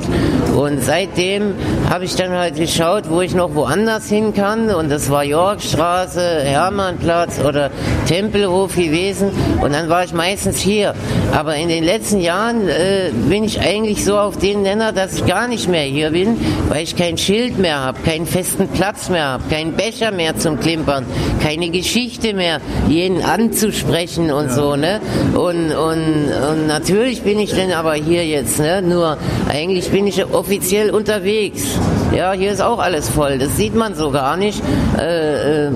Und 0.56 0.82
seitdem 0.82 1.56
habe 1.90 2.06
ich 2.06 2.16
dann 2.16 2.32
halt 2.32 2.56
geschaut, 2.56 3.10
wo 3.10 3.20
ich 3.20 3.36
noch 3.36 3.54
woanders 3.54 4.08
hin 4.08 4.34
kann. 4.34 4.70
Und 4.70 4.90
das 4.90 5.10
war 5.10 5.26
Yorkstraße, 5.26 6.22
Hermannplatz 6.22 7.42
oder 7.46 7.70
Tempelhof 8.08 8.76
gewesen 8.76 9.09
gewesen 9.10 9.32
und 9.62 9.74
dann 9.74 9.90
war 9.90 10.04
ich 10.04 10.14
meistens 10.14 10.60
hier. 10.60 10.94
Aber 11.32 11.56
in 11.56 11.70
den 11.70 11.84
letzten 11.84 12.20
Jahren 12.20 12.68
äh, 12.68 13.12
bin 13.30 13.44
ich 13.44 13.60
eigentlich 13.60 14.04
so 14.06 14.18
auf 14.18 14.38
den 14.38 14.64
Nenner, 14.64 14.92
dass 14.92 15.16
ich 15.16 15.26
gar 15.26 15.48
nicht 15.48 15.68
mehr 15.68 15.84
hier 15.84 16.12
bin, 16.12 16.38
weil 16.70 16.84
ich 16.84 16.96
kein 16.96 17.18
Schild 17.18 17.58
mehr 17.58 17.80
habe, 17.80 18.00
keinen 18.04 18.26
festen 18.26 18.68
Platz 18.68 19.10
mehr 19.10 19.26
habe, 19.26 19.44
keinen 19.50 19.74
Becher 19.74 20.12
mehr 20.12 20.38
zum 20.38 20.60
Klimpern, 20.60 21.06
keine 21.42 21.70
Geschichte 21.70 22.34
mehr, 22.34 22.60
jeden 22.88 23.24
anzusprechen 23.24 24.32
und 24.32 24.48
ja. 24.48 24.54
so, 24.54 24.76
ne? 24.76 25.00
Und, 25.34 25.72
und, 25.72 26.32
und 26.52 26.68
natürlich 26.68 27.22
bin 27.22 27.40
ich 27.40 27.52
dann 27.52 27.72
aber 27.72 27.94
hier 27.94 28.26
jetzt, 28.26 28.60
ne? 28.60 28.82
Nur 28.82 29.18
eigentlich 29.50 29.90
bin 29.90 30.08
ich 30.08 30.24
offiziell 30.26 30.90
unterwegs. 30.90 31.64
Ja, 32.16 32.34
hier 32.34 32.52
ist 32.52 32.62
auch 32.62 32.80
alles 32.80 33.08
voll. 33.08 33.38
Das 33.38 33.56
sieht 33.56 33.76
man 33.76 33.94
so 33.94 34.10
gar 34.10 34.36
nicht. 34.36 34.62
Äh, 34.98 35.68
äh, 35.68 35.72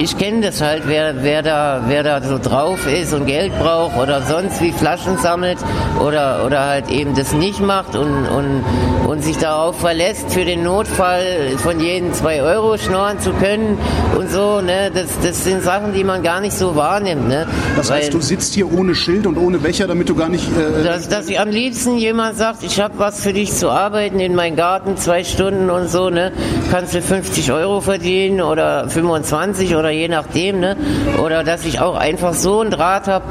ich 0.00 0.16
kenne 0.16 0.40
das 0.40 0.62
halt, 0.62 0.84
wer, 0.86 1.22
wer, 1.22 1.42
da, 1.42 1.82
wer 1.88 2.02
da 2.02 2.22
so 2.22 2.38
drauf 2.38 2.73
ist 2.86 3.12
und 3.12 3.26
Geld 3.26 3.56
braucht 3.58 3.96
oder 3.96 4.22
sonst 4.22 4.60
wie 4.60 4.72
Flaschen 4.72 5.18
sammelt 5.18 5.58
oder, 6.00 6.44
oder 6.44 6.66
halt 6.66 6.90
eben 6.90 7.14
das 7.14 7.32
nicht 7.32 7.60
macht 7.60 7.96
und, 7.96 8.26
und, 8.26 8.64
und 9.06 9.22
sich 9.22 9.38
darauf 9.38 9.78
verlässt, 9.78 10.32
für 10.32 10.44
den 10.44 10.62
Notfall 10.62 11.56
von 11.58 11.80
jedem 11.80 12.12
zwei 12.12 12.42
Euro 12.42 12.76
schnorren 12.76 13.20
zu 13.20 13.32
können 13.32 13.78
und 14.16 14.30
so. 14.30 14.60
Ne? 14.60 14.90
Das, 14.92 15.08
das 15.22 15.44
sind 15.44 15.62
Sachen, 15.62 15.92
die 15.92 16.04
man 16.04 16.22
gar 16.22 16.40
nicht 16.40 16.56
so 16.56 16.76
wahrnimmt. 16.76 17.28
Ne? 17.28 17.46
Das 17.76 17.90
heißt, 17.90 18.12
Weil, 18.12 18.20
du 18.20 18.20
sitzt 18.20 18.54
hier 18.54 18.72
ohne 18.72 18.94
Schild 18.94 19.26
und 19.26 19.38
ohne 19.38 19.58
Becher, 19.58 19.86
damit 19.86 20.08
du 20.08 20.14
gar 20.14 20.28
nicht... 20.28 20.44
Äh, 20.44 20.84
dass, 20.84 21.08
dass 21.08 21.34
am 21.36 21.50
liebsten 21.50 21.96
jemand 21.98 22.36
sagt, 22.36 22.62
ich 22.62 22.80
habe 22.80 22.98
was 22.98 23.22
für 23.22 23.32
dich 23.32 23.52
zu 23.52 23.70
arbeiten 23.70 24.20
in 24.20 24.34
meinem 24.34 24.56
Garten, 24.56 24.96
zwei 24.96 25.24
Stunden 25.24 25.70
und 25.70 25.88
so, 25.88 26.10
ne? 26.10 26.32
kannst 26.70 26.94
du 26.94 27.02
50 27.02 27.52
Euro 27.52 27.80
verdienen 27.80 28.40
oder 28.40 28.88
25 28.88 29.76
oder 29.76 29.90
je 29.90 30.08
nachdem. 30.08 30.60
Ne? 30.60 30.76
Oder 31.22 31.44
dass 31.44 31.64
ich 31.64 31.80
auch 31.80 31.96
einfach 31.96 32.34
so 32.34 32.63
einen 32.64 32.70
Draht 32.70 33.08
habe, 33.08 33.24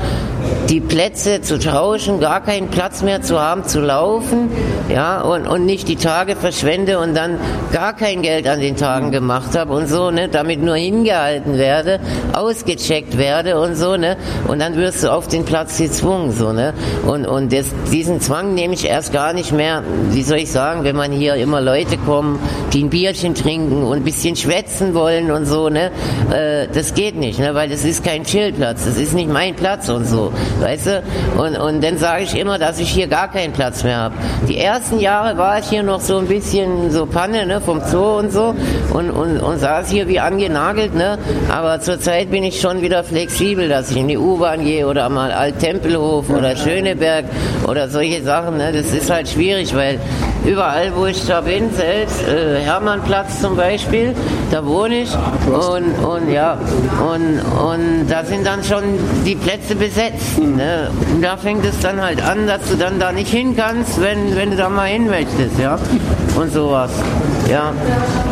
die 0.74 0.82
Plätze 0.82 1.40
zu 1.42 1.60
tauschen, 1.60 2.20
gar 2.20 2.42
keinen 2.42 2.70
Platz 2.70 3.04
mehr 3.04 3.22
zu 3.22 3.40
haben, 3.40 3.64
zu 3.64 3.80
laufen, 3.80 4.50
ja, 4.90 5.22
und, 5.22 5.46
und 5.46 5.68
nicht 5.68 5.88
die 5.88 5.98
Tage 5.98 6.36
verschwende 6.36 6.98
und 6.98 7.14
dann 7.14 7.38
gar 7.72 7.96
kein 7.96 8.24
Geld 8.24 8.48
an 8.48 8.60
den 8.60 8.76
Tagen 8.76 9.12
gemacht 9.12 9.56
habe 9.56 9.72
und 9.74 9.88
so, 9.88 10.10
ne, 10.10 10.30
damit 10.30 10.64
nur 10.64 10.76
hingehalten 10.76 11.60
werde, 11.60 12.00
ausgecheckt 12.34 13.20
werde 13.20 13.60
und 13.60 13.76
so, 13.76 13.98
ne, 13.98 14.18
und 14.48 14.60
dann 14.60 14.76
wirst 14.76 15.04
du 15.04 15.12
auf 15.12 15.28
den 15.28 15.46
Platz 15.46 15.78
gezwungen, 15.78 16.32
so, 16.32 16.54
ne, 16.54 16.74
und, 17.06 17.28
und 17.28 17.54
das, 17.54 17.68
diesen 17.92 18.20
Zwang 18.20 18.56
nehme 18.56 18.74
ich 18.74 18.88
erst 18.88 19.14
gar 19.14 19.34
nicht 19.34 19.52
mehr, 19.52 19.84
wie 20.10 20.24
soll 20.24 20.40
ich 20.40 20.52
sagen, 20.52 20.84
wenn 20.84 20.96
man 20.96 21.12
hier 21.12 21.36
immer 21.36 21.62
Leute 21.62 22.00
kommen, 22.00 22.40
die 22.74 22.84
ein 22.84 22.90
Bierchen 22.90 23.36
trinken 23.36 23.84
und 23.84 23.98
ein 23.98 24.04
bisschen 24.04 24.36
schwätzen 24.36 24.96
wollen 24.96 25.30
und 25.30 25.46
so, 25.46 25.70
ne, 25.70 25.92
äh, 26.34 26.68
das 26.74 26.96
geht 26.96 27.16
nicht, 27.16 27.38
ne, 27.38 27.54
weil 27.54 27.70
das 27.70 27.86
ist 27.86 28.04
kein 28.04 28.24
Chillplatz, 28.24 28.86
das 28.86 28.98
ist 28.98 29.14
nicht 29.14 29.30
mein 29.30 29.56
Platz 29.56 29.88
und 29.90 30.08
so 30.08 30.34
weißt 30.64 30.88
du? 30.88 31.04
Und, 31.38 31.56
und 31.58 31.84
dann 31.84 31.98
sage 31.98 32.24
ich 32.24 32.38
immer, 32.38 32.58
dass 32.58 32.80
ich 32.80 32.90
hier 32.90 33.08
gar 33.08 33.32
keinen 33.32 33.54
Platz 33.54 33.84
mehr 33.84 33.98
habe. 33.98 34.16
Die 34.48 34.58
ersten 34.58 35.00
Jahre 35.00 35.38
war 35.38 35.60
ich 35.60 35.66
hier 35.66 35.84
noch 35.84 36.02
so 36.02 36.18
ein 36.18 36.28
bisschen 36.28 36.92
so 36.92 37.06
Panne, 37.06 37.46
ne, 37.46 37.62
vom 37.62 37.82
Zoo 37.86 38.18
und 38.18 38.32
so 38.32 38.56
und, 38.94 39.12
und, 39.12 39.40
und 39.40 39.60
saß 39.60 39.90
hier 39.90 40.08
wie 40.08 40.20
angenagelt, 40.20 40.96
ne? 40.96 41.18
Aber 41.52 41.80
zurzeit 41.82 42.32
bin 42.32 42.44
ich 42.44 42.60
schon 42.60 42.82
wieder 42.82 43.04
flexibel, 43.04 43.70
dass 43.70 43.92
ich 43.92 43.98
in 43.98 44.08
die 44.08 44.18
U-Bahn 44.18 44.64
gehe 44.64 44.88
oder 44.88 45.10
mal 45.10 45.32
Alt-Tempelhof 45.32 46.30
oder 46.30 46.56
Schöneberg 46.56 47.26
oder 47.68 47.90
solche 47.90 48.24
Sachen, 48.24 48.58
ne? 48.58 48.72
Das 48.72 48.94
ist 48.94 49.10
halt 49.10 49.30
schwierig, 49.30 49.76
weil 49.76 50.00
überall, 50.46 50.96
wo 50.96 51.06
ich 51.06 51.26
da 51.26 51.42
bin, 51.42 51.72
selbst 51.74 52.28
äh, 52.28 52.60
Hermannplatz 52.62 53.42
zum 53.42 53.56
Beispiel, 53.56 54.16
da 54.52 54.66
wohne 54.66 55.02
ich 55.02 55.10
und, 55.48 55.94
und 56.06 56.32
ja, 56.32 56.58
und, 57.12 57.40
und 57.40 58.08
da 58.10 58.24
sind 58.24 58.46
dann 58.46 58.64
schon 58.64 58.84
die 59.26 59.36
Plätze 59.36 59.76
besetzt. 59.76 60.40
Ne? 60.40 60.90
Und 61.14 61.22
da 61.22 61.38
fängt 61.38 61.66
es 61.66 61.80
dann 61.80 62.02
halt 62.02 62.22
an, 62.22 62.48
dass 62.48 62.62
du 62.70 62.76
dann 62.76 63.00
da 63.00 63.12
nicht 63.12 63.32
hin 63.32 63.56
kannst, 63.56 64.02
wenn, 64.02 64.36
wenn 64.36 64.52
du 64.52 64.58
da 64.58 64.70
mal 64.70 64.88
hin 64.88 65.08
möchtest, 65.08 65.58
ja, 65.60 65.78
und 66.36 66.52
sowas. 66.52 66.92
Ja, 67.50 67.74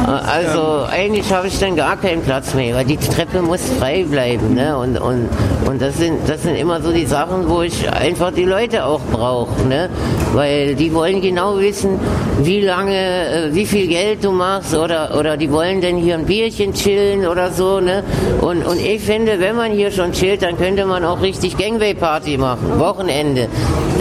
also 0.05 0.85
eigentlich 0.89 1.31
habe 1.31 1.47
ich 1.47 1.59
dann 1.59 1.75
gar 1.75 1.95
keinen 1.97 2.21
Platz 2.21 2.53
mehr, 2.53 2.75
weil 2.75 2.85
die 2.85 2.97
Treppe 2.97 3.41
muss 3.41 3.61
frei 3.79 4.03
bleiben, 4.03 4.53
ne? 4.55 4.77
Und, 4.77 4.97
und, 4.97 5.29
und 5.67 5.81
das 5.81 5.97
sind, 5.97 6.27
das 6.27 6.43
sind 6.43 6.55
immer 6.55 6.81
so 6.81 6.91
die 6.91 7.05
Sachen, 7.05 7.47
wo 7.49 7.61
ich 7.61 7.89
einfach 7.91 8.31
die 8.31 8.45
Leute 8.45 8.85
auch 8.85 9.01
brauche, 9.11 9.61
ne? 9.67 9.89
Weil 10.33 10.75
die 10.75 10.93
wollen 10.93 11.21
genau 11.21 11.59
wissen, 11.59 11.99
wie 12.39 12.61
lange, 12.61 12.95
äh, 12.95 13.53
wie 13.53 13.65
viel 13.65 13.87
Geld 13.87 14.23
du 14.23 14.31
machst 14.31 14.73
oder, 14.73 15.17
oder 15.17 15.37
die 15.37 15.51
wollen 15.51 15.81
denn 15.81 15.97
hier 15.97 16.15
ein 16.15 16.25
Bierchen 16.25 16.73
chillen 16.73 17.27
oder 17.27 17.51
so, 17.51 17.79
ne? 17.79 18.03
Und, 18.41 18.65
und 18.65 18.79
ich 18.79 19.01
finde, 19.01 19.39
wenn 19.39 19.55
man 19.55 19.71
hier 19.71 19.91
schon 19.91 20.13
chillt, 20.13 20.41
dann 20.41 20.57
könnte 20.57 20.85
man 20.85 21.05
auch 21.05 21.21
richtig 21.21 21.57
Gangway-Party 21.57 22.37
machen, 22.37 22.79
Wochenende. 22.79 23.47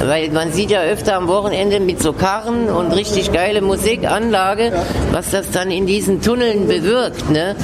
Weil 0.03 0.31
man 0.31 0.53
sieht 0.53 0.71
ja 0.71 0.81
öfter 0.81 1.17
am 1.17 1.29
Wochenende 1.29 1.79
mit 1.79 2.03
so 2.03 2.15
Karren 2.15 2.71
und 2.71 2.93
richtig 2.93 3.33
geile 3.33 3.61
Musikanlage, 3.61 4.73
was 5.13 5.31
das 5.31 5.51
dann 5.51 5.71
in 5.71 5.90
diesen 5.91 6.23
Tunneln 6.23 6.69
bewirkt, 6.69 7.31
ne? 7.31 7.57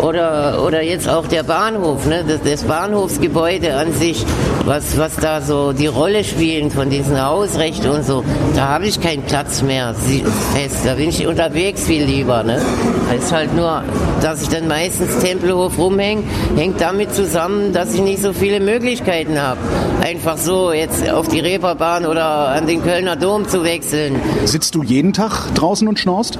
Oder, 0.00 0.62
oder 0.64 0.82
jetzt 0.82 1.08
auch 1.08 1.26
der 1.26 1.42
Bahnhof, 1.42 2.06
ne? 2.06 2.24
Das, 2.26 2.40
das 2.42 2.62
Bahnhofsgebäude 2.62 3.74
an 3.74 3.92
sich, 3.92 4.24
was, 4.64 4.96
was 4.98 5.16
da 5.16 5.40
so 5.40 5.72
die 5.72 5.88
Rolle 5.88 6.22
spielen 6.22 6.70
von 6.70 6.90
diesen 6.90 7.20
Hausrechten 7.20 7.90
und 7.90 8.04
so, 8.04 8.22
da 8.54 8.68
habe 8.68 8.86
ich 8.86 9.00
keinen 9.00 9.24
Platz 9.24 9.62
mehr 9.62 9.94
fest. 9.94 10.76
Da 10.84 10.94
bin 10.94 11.08
ich 11.08 11.26
unterwegs 11.26 11.84
viel 11.84 12.04
lieber. 12.04 12.44
Ne? 12.44 12.62
Es 13.16 13.24
ist 13.24 13.32
halt 13.32 13.52
nur, 13.56 13.82
dass 14.20 14.42
ich 14.42 14.48
dann 14.48 14.68
meistens 14.68 15.18
Tempelhof 15.18 15.76
rumhänge, 15.76 16.22
hängt 16.54 16.80
damit 16.80 17.12
zusammen, 17.12 17.72
dass 17.72 17.92
ich 17.94 18.00
nicht 18.00 18.22
so 18.22 18.32
viele 18.32 18.60
Möglichkeiten 18.60 19.40
habe. 19.40 19.58
Einfach 20.00 20.36
so 20.38 20.72
jetzt 20.72 21.10
auf 21.10 21.26
die 21.26 21.40
Reeperbahn 21.40 22.06
oder 22.06 22.48
an 22.50 22.68
den 22.68 22.80
Kölner 22.84 23.16
Dom 23.16 23.48
zu 23.48 23.64
wechseln. 23.64 24.20
Sitzt 24.44 24.76
du 24.76 24.84
jeden 24.84 25.12
Tag 25.12 25.52
draußen 25.54 25.88
und 25.88 25.98
schnorst? 25.98 26.38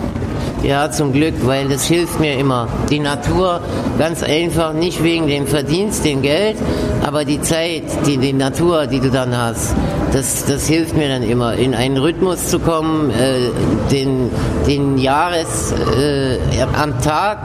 Ja, 0.62 0.88
zum 0.92 1.12
Glück, 1.12 1.34
weil 1.44 1.68
das 1.68 1.86
hilft 1.86 2.20
mir 2.20 2.38
immer. 2.38 2.68
Die 2.88 3.00
Natur, 3.00 3.60
ganz 3.98 4.22
einfach, 4.22 4.72
nicht 4.72 5.02
wegen 5.02 5.26
dem 5.26 5.48
Verdienst, 5.48 6.04
dem 6.04 6.22
Geld, 6.22 6.56
aber 7.04 7.24
die 7.24 7.40
Zeit, 7.40 7.82
die, 8.06 8.16
die 8.16 8.32
Natur, 8.32 8.86
die 8.86 9.00
du 9.00 9.10
dann 9.10 9.36
hast, 9.36 9.74
das, 10.12 10.44
das 10.46 10.68
hilft 10.68 10.96
mir 10.96 11.08
dann 11.08 11.24
immer, 11.24 11.54
in 11.54 11.74
einen 11.74 11.96
Rhythmus 11.96 12.48
zu 12.48 12.60
kommen, 12.60 13.10
äh, 13.10 13.48
den, 13.90 14.30
den 14.68 14.98
Jahres, 14.98 15.74
äh, 15.98 16.38
am 16.80 17.00
Tag 17.02 17.38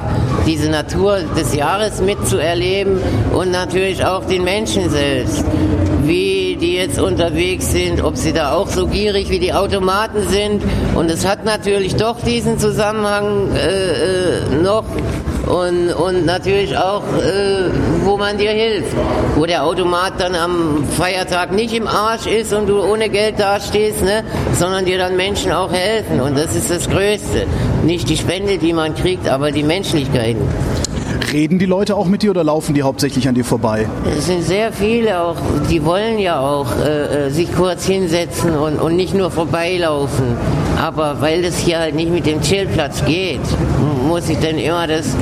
diese 0.45 0.69
Natur 0.69 1.21
des 1.35 1.55
Jahres 1.55 2.01
mitzuerleben 2.01 2.99
und 3.33 3.51
natürlich 3.51 4.05
auch 4.05 4.25
den 4.25 4.43
Menschen 4.43 4.91
selbst 4.91 5.43
die 6.57 6.73
jetzt 6.73 6.99
unterwegs 6.99 7.71
sind, 7.71 8.03
ob 8.03 8.17
sie 8.17 8.33
da 8.33 8.53
auch 8.53 8.67
so 8.67 8.87
gierig 8.87 9.29
wie 9.29 9.39
die 9.39 9.53
Automaten 9.53 10.27
sind. 10.27 10.63
Und 10.95 11.09
es 11.09 11.25
hat 11.25 11.45
natürlich 11.45 11.95
doch 11.95 12.19
diesen 12.21 12.59
Zusammenhang 12.59 13.51
äh, 13.55 14.39
äh, 14.39 14.61
noch 14.61 14.85
und, 15.47 15.93
und 15.93 16.25
natürlich 16.25 16.77
auch, 16.77 17.03
äh, 17.17 17.69
wo 18.03 18.17
man 18.17 18.37
dir 18.37 18.51
hilft. 18.51 18.95
Wo 19.35 19.45
der 19.45 19.63
Automat 19.63 20.19
dann 20.19 20.35
am 20.35 20.85
Feiertag 20.97 21.53
nicht 21.53 21.73
im 21.73 21.87
Arsch 21.87 22.25
ist 22.27 22.53
und 22.53 22.67
du 22.67 22.83
ohne 22.83 23.09
Geld 23.09 23.39
dastehst, 23.39 24.03
ne? 24.03 24.23
sondern 24.53 24.85
dir 24.85 24.97
dann 24.97 25.15
Menschen 25.15 25.51
auch 25.51 25.71
helfen. 25.71 26.19
Und 26.19 26.37
das 26.37 26.55
ist 26.55 26.69
das 26.69 26.89
Größte. 26.89 27.45
Nicht 27.83 28.09
die 28.09 28.17
Spende, 28.17 28.57
die 28.57 28.73
man 28.73 28.95
kriegt, 28.95 29.29
aber 29.29 29.51
die 29.51 29.63
Menschlichkeiten. 29.63 30.41
Reden 31.31 31.59
die 31.59 31.65
Leute 31.65 31.95
auch 31.95 32.07
mit 32.07 32.21
dir 32.21 32.31
oder 32.31 32.43
laufen 32.43 32.73
die 32.73 32.83
hauptsächlich 32.83 33.27
an 33.27 33.35
dir 33.35 33.45
vorbei? 33.45 33.87
Es 34.17 34.27
sind 34.27 34.43
sehr 34.43 34.71
viele 34.71 35.21
auch, 35.21 35.35
die 35.69 35.83
wollen 35.83 36.19
ja 36.19 36.39
auch 36.39 36.67
äh, 36.85 37.27
äh, 37.27 37.29
sich 37.29 37.53
kurz 37.53 37.85
hinsetzen 37.85 38.55
und, 38.55 38.79
und 38.79 38.95
nicht 38.95 39.13
nur 39.13 39.31
vorbeilaufen. 39.31 40.37
Aber 40.77 41.21
weil 41.21 41.41
das 41.41 41.57
hier 41.57 41.79
halt 41.79 41.95
nicht 41.95 42.11
mit 42.11 42.25
dem 42.25 42.41
Chillplatz 42.41 43.03
geht, 43.05 43.41
muss 44.07 44.29
ich 44.29 44.39
dann 44.39 44.57
immer 44.57 44.87
das 44.87 45.15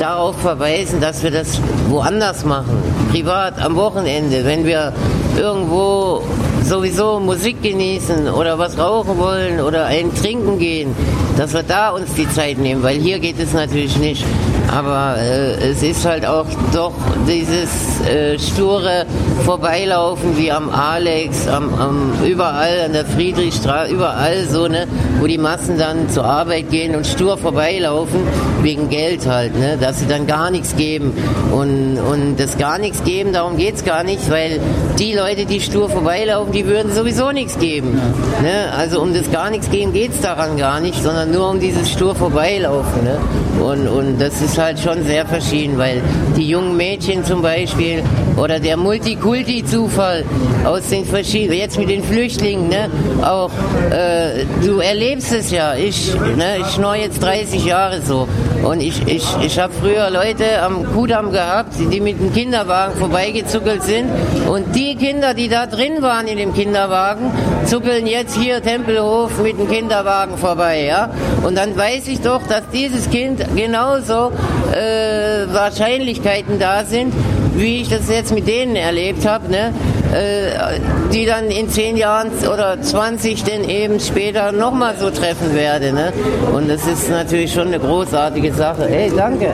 darauf 0.00 0.36
verweisen, 0.40 1.00
dass 1.00 1.22
wir 1.22 1.30
das 1.30 1.60
woanders 1.88 2.44
machen. 2.44 2.82
Privat 3.10 3.60
am 3.62 3.76
Wochenende, 3.76 4.44
wenn 4.44 4.64
wir 4.64 4.92
irgendwo 5.38 6.22
sowieso 6.64 7.20
Musik 7.20 7.62
genießen 7.62 8.28
oder 8.28 8.58
was 8.58 8.76
rauchen 8.78 9.18
wollen 9.18 9.60
oder 9.60 9.86
ein 9.86 10.12
Trinken 10.14 10.58
gehen, 10.58 10.94
dass 11.36 11.54
wir 11.54 11.62
da 11.62 11.90
uns 11.90 12.12
die 12.14 12.28
Zeit 12.28 12.58
nehmen, 12.58 12.82
weil 12.82 12.96
hier 12.96 13.18
geht 13.20 13.38
es 13.38 13.52
natürlich 13.52 13.96
nicht. 13.98 14.24
Aber 14.68 15.16
äh, 15.18 15.70
es 15.70 15.82
ist 15.82 16.04
halt 16.04 16.26
auch 16.26 16.46
doch 16.72 16.92
dieses 17.26 18.00
äh, 18.06 18.38
sture 18.38 19.06
Vorbeilaufen 19.44 20.36
wie 20.36 20.50
am 20.50 20.70
Alex, 20.70 21.46
am, 21.46 21.72
am, 21.74 22.12
überall 22.26 22.80
an 22.86 22.92
der 22.92 23.04
Friedrichstraße, 23.04 23.92
überall 23.92 24.44
so, 24.48 24.66
ne, 24.66 24.86
wo 25.20 25.26
die 25.26 25.38
Massen 25.38 25.78
dann 25.78 26.08
zur 26.10 26.24
Arbeit 26.24 26.70
gehen 26.70 26.96
und 26.96 27.06
stur 27.06 27.36
vorbeilaufen, 27.36 28.20
wegen 28.62 28.88
Geld 28.88 29.26
halt, 29.26 29.56
ne, 29.56 29.76
dass 29.80 30.00
sie 30.00 30.06
dann 30.06 30.26
gar 30.26 30.50
nichts 30.50 30.74
geben. 30.76 31.12
Und, 31.52 31.98
und 31.98 32.36
das 32.38 32.58
gar 32.58 32.78
nichts 32.78 33.04
geben, 33.04 33.32
darum 33.32 33.56
geht 33.56 33.76
es 33.76 33.84
gar 33.84 34.02
nicht, 34.02 34.30
weil 34.30 34.60
die 34.98 35.12
Leute, 35.12 35.44
die 35.44 35.60
stur 35.60 35.88
vorbeilaufen, 35.88 36.52
die 36.52 36.66
würden 36.66 36.92
sowieso 36.92 37.30
nichts 37.30 37.58
geben. 37.58 38.00
Ne? 38.42 38.72
Also 38.76 39.00
um 39.00 39.14
das 39.14 39.30
gar 39.30 39.50
nichts 39.50 39.70
geben 39.70 39.92
geht 39.92 40.12
es 40.12 40.20
daran 40.20 40.56
gar 40.56 40.80
nicht, 40.80 41.02
sondern 41.02 41.30
nur 41.30 41.50
um 41.50 41.60
dieses 41.60 41.90
stur 41.90 42.14
vorbeilaufen. 42.14 43.04
Ne? 43.04 43.18
Und, 43.62 43.88
und 43.88 44.20
das 44.20 44.40
ist 44.40 44.58
halt 44.58 44.80
schon 44.80 45.04
sehr 45.04 45.26
verschieden, 45.26 45.78
weil 45.78 46.02
die 46.36 46.48
jungen 46.48 46.76
Mädchen 46.76 47.24
zum 47.24 47.42
Beispiel 47.42 48.02
oder 48.36 48.58
der 48.58 48.76
Multikulti 48.76 49.25
Multikulti-Zufall 49.26 50.24
aus 50.64 50.88
den 50.88 51.04
verschiedenen, 51.04 51.58
jetzt 51.58 51.78
mit 51.78 51.90
den 51.90 52.04
Flüchtlingen, 52.04 52.68
ne, 52.68 52.88
auch, 53.22 53.50
äh, 53.90 54.44
du 54.64 54.78
erlebst 54.78 55.32
es 55.32 55.50
ja, 55.50 55.74
ich, 55.74 56.14
ne, 56.14 56.58
ich 56.60 56.66
schnorre 56.68 56.98
jetzt 56.98 57.22
30 57.22 57.64
Jahre 57.64 58.00
so. 58.02 58.28
Und 58.62 58.80
ich, 58.80 59.06
ich, 59.06 59.24
ich 59.42 59.58
habe 59.58 59.72
früher 59.80 60.10
Leute 60.10 60.62
am 60.62 60.84
Kudamm 60.92 61.30
gehabt, 61.32 61.74
die 61.78 62.00
mit 62.00 62.18
dem 62.20 62.32
Kinderwagen 62.32 62.96
vorbeigezuckelt 62.96 63.82
sind. 63.82 64.08
Und 64.48 64.74
die 64.74 64.94
Kinder, 64.96 65.34
die 65.34 65.48
da 65.48 65.66
drin 65.66 66.02
waren 66.02 66.26
in 66.26 66.38
dem 66.38 66.54
Kinderwagen, 66.54 67.30
zuckeln 67.64 68.06
jetzt 68.06 68.36
hier 68.36 68.62
Tempelhof 68.62 69.42
mit 69.42 69.58
dem 69.58 69.68
Kinderwagen 69.68 70.36
vorbei, 70.38 70.84
ja, 70.84 71.10
und 71.42 71.56
dann 71.56 71.76
weiß 71.76 72.08
ich 72.08 72.20
doch, 72.20 72.42
dass 72.46 72.62
dieses 72.72 73.10
Kind 73.10 73.44
genauso 73.56 74.32
äh, 74.72 75.52
Wahrscheinlichkeiten 75.52 76.58
da 76.58 76.84
sind, 76.84 77.12
wie 77.56 77.82
ich 77.82 77.88
das 77.88 78.08
jetzt 78.08 78.32
mit 78.32 78.46
denen 78.46 78.76
erlebt 78.76 79.26
habe, 79.26 79.50
ne? 79.50 79.72
Äh, 80.12 80.78
die 81.12 81.26
dann 81.26 81.50
in 81.50 81.68
zehn 81.68 81.96
Jahren 81.96 82.30
oder 82.52 82.80
20 82.80 83.42
denn 83.44 83.68
eben 83.68 83.98
später 84.00 84.52
nochmal 84.52 84.94
so 84.98 85.10
treffen 85.10 85.54
werde. 85.54 85.92
Ne? 85.92 86.12
Und 86.54 86.68
das 86.68 86.86
ist 86.86 87.10
natürlich 87.10 87.52
schon 87.52 87.68
eine 87.68 87.80
großartige 87.80 88.52
Sache. 88.52 88.86
Hey, 88.88 89.12
danke. 89.14 89.52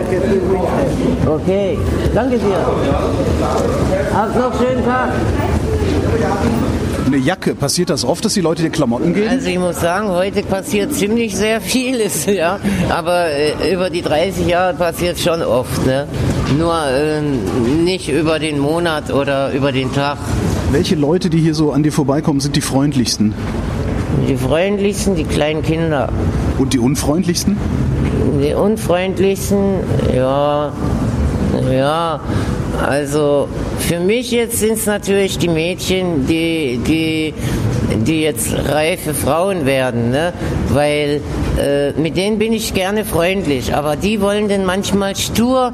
Okay, 1.26 1.78
danke 2.14 2.38
dir. 2.38 2.66
Habt 4.14 4.36
noch 4.36 4.52
einen 4.52 4.68
schönen 4.68 4.84
Tag 4.84 5.08
eine 7.12 7.22
Jacke. 7.22 7.54
Passiert 7.54 7.90
das 7.90 8.04
oft, 8.04 8.24
dass 8.24 8.34
die 8.34 8.40
Leute 8.40 8.62
dir 8.62 8.70
Klamotten 8.70 9.14
geben? 9.14 9.28
Also 9.28 9.48
ich 9.48 9.58
muss 9.58 9.80
sagen, 9.80 10.08
heute 10.08 10.42
passiert 10.42 10.92
ziemlich 10.94 11.36
sehr 11.36 11.60
vieles, 11.60 12.26
ja. 12.26 12.58
Aber 12.88 13.26
äh, 13.26 13.72
über 13.72 13.90
die 13.90 14.02
30 14.02 14.46
Jahre 14.46 14.74
passiert 14.74 15.18
schon 15.18 15.42
oft, 15.42 15.86
ne? 15.86 16.06
Nur 16.58 16.74
äh, 16.86 17.20
nicht 17.20 18.08
über 18.08 18.38
den 18.38 18.58
Monat 18.58 19.12
oder 19.12 19.52
über 19.52 19.72
den 19.72 19.92
Tag. 19.92 20.18
Welche 20.70 20.94
Leute, 20.94 21.30
die 21.30 21.38
hier 21.38 21.54
so 21.54 21.72
an 21.72 21.82
dir 21.82 21.92
vorbeikommen, 21.92 22.40
sind 22.40 22.56
die 22.56 22.60
freundlichsten? 22.60 23.34
Die 24.28 24.36
freundlichsten, 24.36 25.14
die 25.14 25.24
kleinen 25.24 25.62
Kinder. 25.62 26.08
Und 26.58 26.72
die 26.72 26.78
unfreundlichsten? 26.78 27.56
Die 28.42 28.54
unfreundlichsten, 28.54 29.58
ja, 30.14 30.72
ja, 31.70 32.20
also 32.86 33.48
für 33.78 34.00
mich 34.00 34.30
jetzt 34.30 34.58
sind 34.58 34.72
es 34.72 34.86
natürlich 34.86 35.38
die 35.38 35.48
Mädchen, 35.48 36.26
die, 36.26 36.80
die, 36.86 37.34
die 38.06 38.22
jetzt 38.22 38.54
reife 38.68 39.14
Frauen 39.14 39.66
werden, 39.66 40.10
ne? 40.10 40.32
weil 40.70 41.20
äh, 41.58 41.92
mit 41.92 42.16
denen 42.16 42.38
bin 42.38 42.52
ich 42.52 42.74
gerne 42.74 43.04
freundlich, 43.04 43.74
aber 43.74 43.96
die 43.96 44.20
wollen 44.20 44.48
dann 44.48 44.64
manchmal 44.64 45.14
stur 45.16 45.72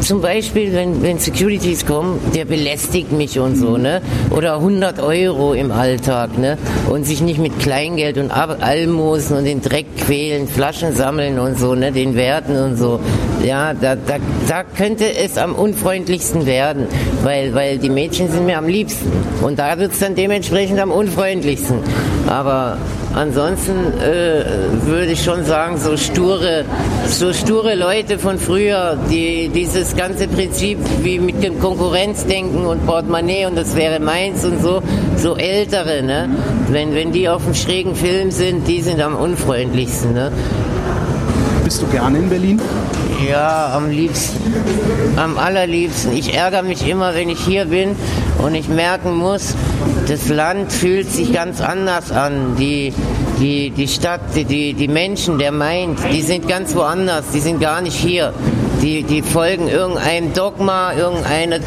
zum 0.00 0.20
Beispiel, 0.20 0.72
wenn, 0.72 1.02
wenn 1.02 1.18
Securities 1.18 1.86
kommen, 1.86 2.20
der 2.34 2.44
belästigt 2.44 3.12
mich 3.12 3.38
und 3.38 3.56
so, 3.56 3.76
ne? 3.76 4.00
Oder 4.30 4.56
100 4.56 5.00
Euro 5.00 5.52
im 5.52 5.70
Alltag, 5.70 6.38
ne? 6.38 6.58
Und 6.88 7.06
sich 7.06 7.20
nicht 7.20 7.38
mit 7.38 7.58
Kleingeld 7.58 8.18
und 8.18 8.30
Almosen 8.30 9.36
und 9.36 9.44
den 9.44 9.60
Dreck 9.60 9.86
quälen, 9.96 10.48
Flaschen 10.48 10.94
sammeln 10.94 11.38
und 11.38 11.58
so, 11.58 11.74
ne? 11.74 11.92
Den 11.92 12.14
Werten 12.14 12.56
und 12.56 12.76
so. 12.76 13.00
Ja, 13.44 13.72
da, 13.72 13.96
da, 13.96 14.16
da 14.48 14.64
könnte 14.64 15.04
es 15.16 15.38
am 15.38 15.54
unfreundlichsten 15.54 16.44
werden, 16.46 16.86
weil, 17.22 17.54
weil 17.54 17.78
die 17.78 17.88
Mädchen 17.88 18.30
sind 18.30 18.46
mir 18.46 18.58
am 18.58 18.68
liebsten. 18.68 19.10
Und 19.42 19.58
da 19.58 19.78
wird 19.78 19.92
es 19.92 19.98
dann 19.98 20.14
dementsprechend 20.14 20.78
am 20.78 20.90
unfreundlichsten. 20.90 21.78
Aber 22.26 22.76
ansonsten 23.14 23.92
äh, 23.98 24.44
würde 24.86 25.12
ich 25.12 25.24
schon 25.24 25.44
sagen, 25.44 25.78
so 25.78 25.96
sture, 25.96 26.64
so 27.06 27.32
sture 27.32 27.74
Leute 27.74 28.18
von 28.18 28.38
früher, 28.38 28.98
die 29.10 29.48
dieses 29.48 29.89
ganze 29.96 30.28
Prinzip 30.28 30.78
wie 31.02 31.18
mit 31.18 31.42
dem 31.42 31.58
Konkurrenzdenken 31.58 32.66
und 32.66 32.86
Portemonnaie 32.86 33.46
und 33.46 33.56
das 33.56 33.76
wäre 33.76 34.00
meins 34.00 34.44
und 34.44 34.62
so, 34.62 34.82
so 35.16 35.36
ältere, 35.36 36.02
ne? 36.02 36.28
Wenn, 36.68 36.94
wenn 36.94 37.12
die 37.12 37.28
auf 37.28 37.44
einem 37.44 37.54
schrägen 37.54 37.94
Film 37.94 38.30
sind, 38.30 38.66
die 38.68 38.82
sind 38.82 39.00
am 39.00 39.16
unfreundlichsten, 39.16 40.12
ne? 40.12 40.32
Bist 41.64 41.82
du 41.82 41.86
gerne 41.86 42.18
in 42.18 42.28
Berlin? 42.28 42.60
Ja, 43.28 43.74
am 43.76 43.90
liebsten. 43.90 44.38
Am 45.16 45.36
allerliebsten. 45.36 46.16
Ich 46.16 46.34
ärgere 46.34 46.62
mich 46.62 46.88
immer, 46.88 47.14
wenn 47.14 47.28
ich 47.28 47.40
hier 47.40 47.66
bin 47.66 47.94
und 48.38 48.54
ich 48.54 48.68
merken 48.68 49.14
muss, 49.14 49.54
das 50.08 50.28
Land 50.28 50.72
fühlt 50.72 51.10
sich 51.10 51.32
ganz 51.32 51.60
anders 51.60 52.10
an. 52.12 52.56
Die, 52.58 52.92
die, 53.38 53.70
die 53.70 53.88
Stadt, 53.88 54.20
die, 54.34 54.74
die 54.74 54.88
Menschen, 54.88 55.38
der 55.38 55.52
meint, 55.52 55.98
die 56.12 56.22
sind 56.22 56.48
ganz 56.48 56.74
woanders, 56.74 57.26
die 57.32 57.40
sind 57.40 57.60
gar 57.60 57.80
nicht 57.82 57.96
hier. 57.96 58.32
Die, 58.82 59.02
die 59.02 59.22
folgen 59.22 59.68
irgendeinem 59.68 60.32
Dogma, 60.32 60.92
irgendeiner 60.94 61.58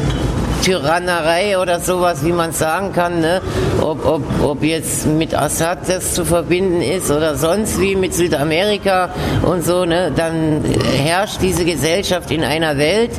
Tyrannerei 0.64 1.58
oder 1.58 1.78
sowas, 1.78 2.24
wie 2.24 2.32
man 2.32 2.52
sagen 2.52 2.92
kann, 2.94 3.20
ne? 3.20 3.42
ob, 3.82 4.06
ob, 4.06 4.22
ob 4.42 4.62
jetzt 4.62 5.06
mit 5.06 5.34
Assad 5.34 5.80
das 5.88 6.14
zu 6.14 6.24
verbinden 6.24 6.80
ist 6.80 7.10
oder 7.10 7.36
sonst 7.36 7.78
wie 7.80 7.94
mit 7.94 8.14
Südamerika 8.14 9.10
und 9.42 9.62
so, 9.62 9.84
ne? 9.84 10.10
dann 10.16 10.64
herrscht 11.04 11.42
diese 11.42 11.66
Gesellschaft 11.66 12.30
in 12.30 12.42
einer 12.42 12.78
Welt, 12.78 13.10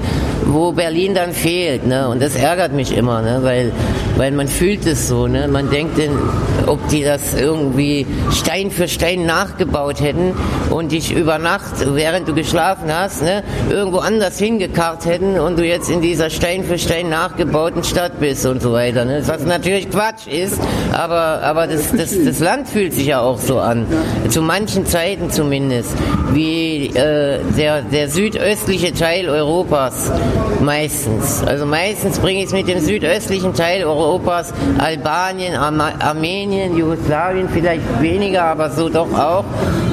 wo 0.46 0.72
Berlin 0.72 1.14
dann 1.14 1.32
fehlt. 1.32 1.86
Ne? 1.86 2.08
Und 2.08 2.22
das 2.22 2.36
ärgert 2.36 2.74
mich 2.74 2.96
immer, 2.96 3.22
ne? 3.22 3.40
weil, 3.42 3.72
weil 4.18 4.32
man 4.32 4.48
fühlt 4.48 4.86
es 4.86 5.08
so. 5.08 5.28
Ne? 5.28 5.48
Man 5.48 5.70
denkt, 5.70 5.98
denn, 5.98 6.12
ob 6.68 6.88
die 6.90 7.04
das 7.04 7.34
irgendwie 7.34 8.06
Stein 8.32 8.72
für 8.72 8.88
Stein 8.88 9.26
nachgebaut 9.26 10.02
hätten 10.02 10.34
und 10.70 10.92
dich 10.92 11.14
über 11.14 11.38
Nacht, 11.38 11.74
während 11.94 12.28
du 12.28 12.34
geschlafen 12.34 12.94
hast, 12.94 13.24
ne, 13.24 13.44
irgendwo 13.70 14.00
anders 14.00 14.38
hingekarrt 14.40 15.06
hätten 15.06 15.40
und 15.40 15.60
du 15.60 15.66
jetzt 15.66 15.90
in 15.90 16.02
dieser 16.02 16.30
Stein 16.30 16.64
für 16.64 16.78
Stein 16.78 17.10
nachgebauten 17.10 17.84
Stadt 17.84 18.20
bist 18.20 18.46
und 18.46 18.62
so 18.62 18.74
weiter. 18.74 19.06
Ne? 19.06 19.22
Was 19.26 19.46
natürlich 19.46 19.90
Quatsch 19.90 20.28
ist, 20.28 20.60
aber, 20.92 21.42
aber 21.44 21.68
das, 21.68 21.92
das, 21.92 22.16
das 22.24 22.40
Land 22.40 22.68
fühlt 22.68 22.94
sich 22.94 23.08
ja 23.08 23.22
auch 23.22 23.40
so 23.40 23.60
an. 23.60 23.86
Zu 24.30 24.42
manchen 24.42 24.86
Zeiten 24.86 25.30
zumindest. 25.32 25.92
Wie 26.34 26.88
äh, 26.88 27.40
der, 27.58 27.82
der 27.82 28.10
südöstliche 28.10 28.94
Teil 28.94 29.30
Europas 29.30 30.12
Meistens. 30.62 31.44
Also 31.46 31.66
meistens 31.66 32.20
bringe 32.20 32.40
ich 32.40 32.48
es 32.48 32.54
mit 32.54 32.68
dem 32.68 32.80
südöstlichen 32.80 33.54
Teil 33.54 33.84
Europas, 33.84 34.54
Albanien, 34.78 35.56
Arm 35.56 35.82
Armenien, 35.82 36.76
Jugoslawien 36.76 37.50
vielleicht 37.50 38.02
weniger, 38.02 38.44
aber 38.46 38.70
so 38.70 38.90
doch 38.90 39.14
auch. 39.14 39.46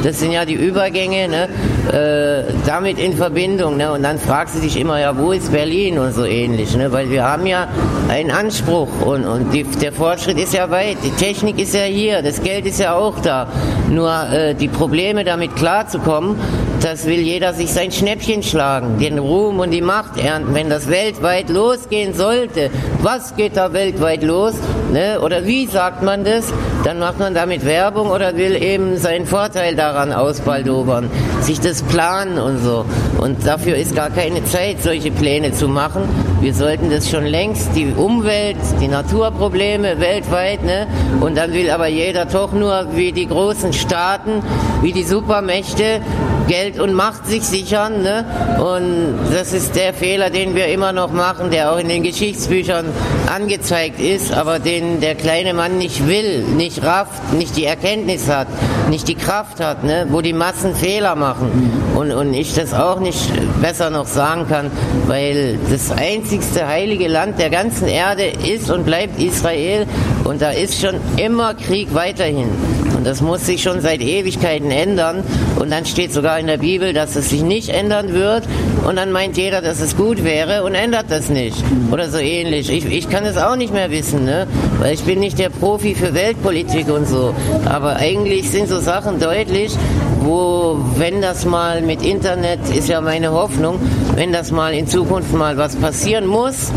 Das 0.03 0.19
sind 0.19 0.33
ja 0.33 0.45
die 0.45 0.55
Übergänge, 0.55 1.29
ne? 1.29 1.49
äh, 1.93 2.53
damit 2.67 2.99
in 2.99 3.17
Verbindung. 3.17 3.77
Ne? 3.77 3.93
Und 3.93 4.03
dann 4.03 4.19
fragst 4.19 4.57
du 4.57 4.61
dich 4.61 4.79
immer, 4.79 4.99
ja, 5.01 5.17
wo 5.17 5.33
ist 5.33 5.53
Berlin 5.53 5.99
und 5.99 6.15
so 6.15 6.25
ähnlich. 6.25 6.77
Ne? 6.77 6.91
Weil 6.93 7.11
wir 7.11 7.25
haben 7.25 7.47
ja 7.47 7.69
einen 8.09 8.31
Anspruch 8.31 8.89
und, 9.05 9.25
und 9.25 9.53
die, 9.53 9.65
der 9.65 9.93
Fortschritt 9.93 10.39
ist 10.39 10.55
ja 10.55 10.71
weit, 10.71 10.99
die 11.05 11.11
Technik 11.11 11.61
ist 11.61 11.75
ja 11.75 11.83
hier, 11.83 12.23
das 12.23 12.43
Geld 12.43 12.67
ist 12.67 12.81
ja 12.81 12.95
auch 12.95 13.21
da. 13.21 13.47
Nur 13.91 14.13
äh, 14.33 14.55
die 14.55 14.69
Probleme 14.69 15.25
damit 15.25 15.55
klarzukommen, 15.57 16.37
das 16.83 17.07
will 17.07 17.21
jeder 17.21 17.55
sich 17.55 17.73
sein 17.73 17.93
Schnäppchen 17.93 18.43
schlagen, 18.43 18.99
den 18.99 19.19
Ruhm 19.19 19.61
und 19.61 19.71
die 19.71 19.83
Macht 19.83 20.19
ernten. 20.19 20.53
Wenn 20.55 20.69
das 20.69 20.89
weltweit 20.89 21.49
losgehen 21.49 22.13
sollte, 22.15 22.71
was 23.03 23.37
geht 23.37 23.57
da 23.57 23.73
weltweit 23.73 24.23
los? 24.23 24.55
Ne? 24.93 25.21
Oder 25.21 25.47
wie 25.47 25.67
sagt 25.67 26.03
man 26.03 26.25
das? 26.25 26.53
Dann 26.85 26.99
macht 26.99 27.21
man 27.21 27.35
damit 27.35 27.65
Werbung 27.65 28.11
oder 28.11 28.37
will 28.37 28.61
eben 28.61 28.97
seinen 28.97 29.27
Vorteil 29.27 29.77
daran 29.77 30.13
ausbaldobern, 30.13 31.09
sich 31.41 31.61
das 31.61 31.83
planen 31.83 32.39
und 32.39 32.59
so. 32.59 32.85
Und 33.19 33.47
dafür 33.47 33.77
ist 33.77 33.95
gar 33.95 34.11
keine 34.11 34.45
Zeit, 34.45 34.83
solche 34.83 35.13
Pläne 35.13 35.53
zu 35.53 35.69
machen. 35.69 36.03
Wir 36.41 36.53
sollten 36.53 36.91
das 36.91 37.09
schon 37.09 37.25
längst, 37.25 37.77
die 37.77 37.87
Umwelt, 37.97 38.57
die 38.81 38.89
Naturprobleme 38.89 40.01
weltweit, 40.01 40.65
ne? 40.65 40.89
Und 41.21 41.39
dann 41.39 41.53
will 41.53 41.71
aber 41.71 41.87
jeder 41.87 42.25
doch 42.25 42.53
nur 42.53 42.89
wie 42.97 43.13
die 43.13 43.29
großen 43.29 43.73
Staaten, 43.73 44.43
wie 44.81 44.93
die 44.93 45.05
Supermächte 45.05 46.01
Geld 46.49 46.79
und 46.79 46.95
Macht 46.95 47.27
sich 47.27 47.43
sichern. 47.43 48.03
Ne? 48.03 48.25
Und 48.59 49.19
das 49.33 49.53
ist 49.53 49.77
der 49.77 49.95
Fehler, 49.95 50.31
den 50.31 50.55
wir 50.55 50.67
immer 50.67 50.93
noch 50.93 51.13
machen, 51.13 51.51
der 51.51 51.73
auch 51.73 51.79
in 51.79 51.89
den 51.89 52.03
Geschichtsbüchern 52.03 52.87
angezeigt 53.33 54.01
ist, 54.01 54.33
aber 54.33 54.59
den 54.59 55.01
der 55.01 55.15
kleine 55.15 55.55
Mann 55.55 55.79
nicht 55.79 56.07
will, 56.07 56.43
nicht 56.43 56.83
rafft, 56.83 57.33
nicht 57.33 57.57
die 57.57 57.65
Erkenntnis 57.65 58.29
hat, 58.29 58.49
nicht 58.91 59.09
die 59.09 59.15
Kraft 59.15 59.61
hat, 59.61 59.85
ne? 59.85 60.07
wo 60.11 60.21
die 60.21 60.33
Massen 60.33 60.75
Fehler 60.75 61.15
machen. 61.15 61.73
Und, 61.97 62.13
und 62.13 62.35
ich 62.35 62.55
das 62.55 62.75
auch 62.75 63.01
nicht 63.01 63.31
besser 63.61 63.91
noch 63.91 64.07
sagen 64.07 64.47
kann, 64.49 64.71
weil 65.07 65.59
das 65.71 65.91
einzigste 65.91 66.67
heilige 66.67 67.09
Land 67.09 67.39
der 67.39 67.51
ganzen 67.51 67.89
Erde 67.89 68.25
ist 68.25 68.71
und 68.71 68.85
bleibt 68.85 69.21
Israel 69.21 69.87
und 70.25 70.43
da 70.43 70.51
ist 70.51 70.81
schon 70.81 70.97
immer 71.17 71.55
Krieg 71.55 71.95
weiterhin. 71.95 72.49
Und 72.97 73.07
das 73.07 73.21
muss 73.21 73.47
sich 73.47 73.63
schon 73.63 73.81
seit 73.81 74.01
Ewigkeiten 74.01 74.71
ändern. 74.71 75.25
Und 75.63 75.71
dann 75.71 75.87
steht 75.87 76.13
sogar 76.13 76.41
in 76.41 76.49
der 76.49 76.57
Bibel, 76.57 76.93
dass 76.93 77.15
es 77.15 77.31
sich 77.31 77.45
nicht 77.45 77.69
ändern 77.69 78.13
wird. 78.13 78.43
Und 78.85 78.97
dann 78.97 79.13
meint 79.13 79.37
jeder, 79.37 79.61
dass 79.61 79.81
es 79.81 79.97
gut 79.97 80.25
wäre 80.25 80.65
und 80.65 80.75
ändert 80.75 81.07
das 81.09 81.29
nicht. 81.29 81.63
Oder 81.93 82.11
so 82.11 82.19
ähnlich. 82.19 82.69
Ich, 82.69 82.85
ich 82.85 83.09
kann 83.09 83.25
es 83.25 83.37
auch 83.37 83.55
nicht 83.55 83.73
mehr 83.73 83.93
wissen, 83.93 84.25
ne? 84.25 84.49
weil 84.81 84.93
ich 84.93 85.05
bin 85.05 85.21
nicht 85.21 85.39
der 85.39 85.51
Profi 85.51 85.95
für 85.95 86.15
Weltpolitik 86.15 86.89
und 86.89 87.07
so. 87.07 87.33
Aber 87.65 87.95
eigentlich 87.95 88.51
sind 88.51 88.69
so 88.69 88.81
Sachen 88.81 89.21
deutlich, 89.21 89.73
wo, 90.19 90.81
wenn 90.97 91.23
das 91.23 91.45
mal 91.45 91.81
mit 91.81 92.03
Internet, 92.03 92.59
ist 92.77 92.89
ja 92.89 93.01
meine 93.01 93.31
Hoffnung, 93.31 93.79
wenn 94.17 94.33
das 94.33 94.51
mal 94.51 94.75
in 94.75 94.89
Zukunft 94.89 95.33
mal 95.33 95.59
was 95.59 95.77
passieren 95.77 96.27
muss, 96.27 96.73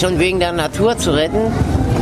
schon 0.00 0.20
wegen 0.20 0.38
der 0.38 0.52
Natur 0.52 0.96
zu 0.98 1.10
retten, 1.10 1.52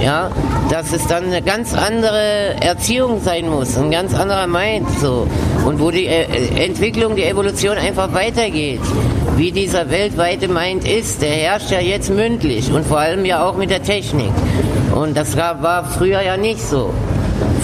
ja, 0.01 0.31
dass 0.71 0.93
es 0.93 1.07
dann 1.07 1.25
eine 1.25 1.43
ganz 1.43 1.75
andere 1.75 2.55
Erziehung 2.61 3.21
sein 3.21 3.49
muss, 3.49 3.77
ein 3.77 3.91
ganz 3.91 4.15
anderer 4.15 4.47
Mind, 4.47 4.89
so. 5.01 5.27
Und 5.67 5.81
wo 5.81 5.91
die 5.91 6.07
äh, 6.07 6.65
Entwicklung, 6.65 7.17
die 7.17 7.25
Evolution 7.25 7.77
einfach 7.77 8.13
weitergeht. 8.13 8.81
Wie 9.37 9.53
dieser 9.53 9.91
weltweite 9.91 10.49
Mind 10.49 10.87
ist, 10.87 11.23
der 11.23 11.31
herrscht 11.31 11.71
ja 11.71 11.81
jetzt 11.81 12.11
mündlich 12.11 12.73
und 12.73 12.87
vor 12.87 12.99
allem 12.99 13.25
ja 13.25 13.47
auch 13.47 13.57
mit 13.57 13.71
der 13.71 13.83
Technik. 13.83 14.33
Und 14.95 15.17
das 15.17 15.37
war 15.37 15.85
früher 15.85 16.23
ja 16.23 16.37
nicht 16.37 16.61
so. 16.61 16.93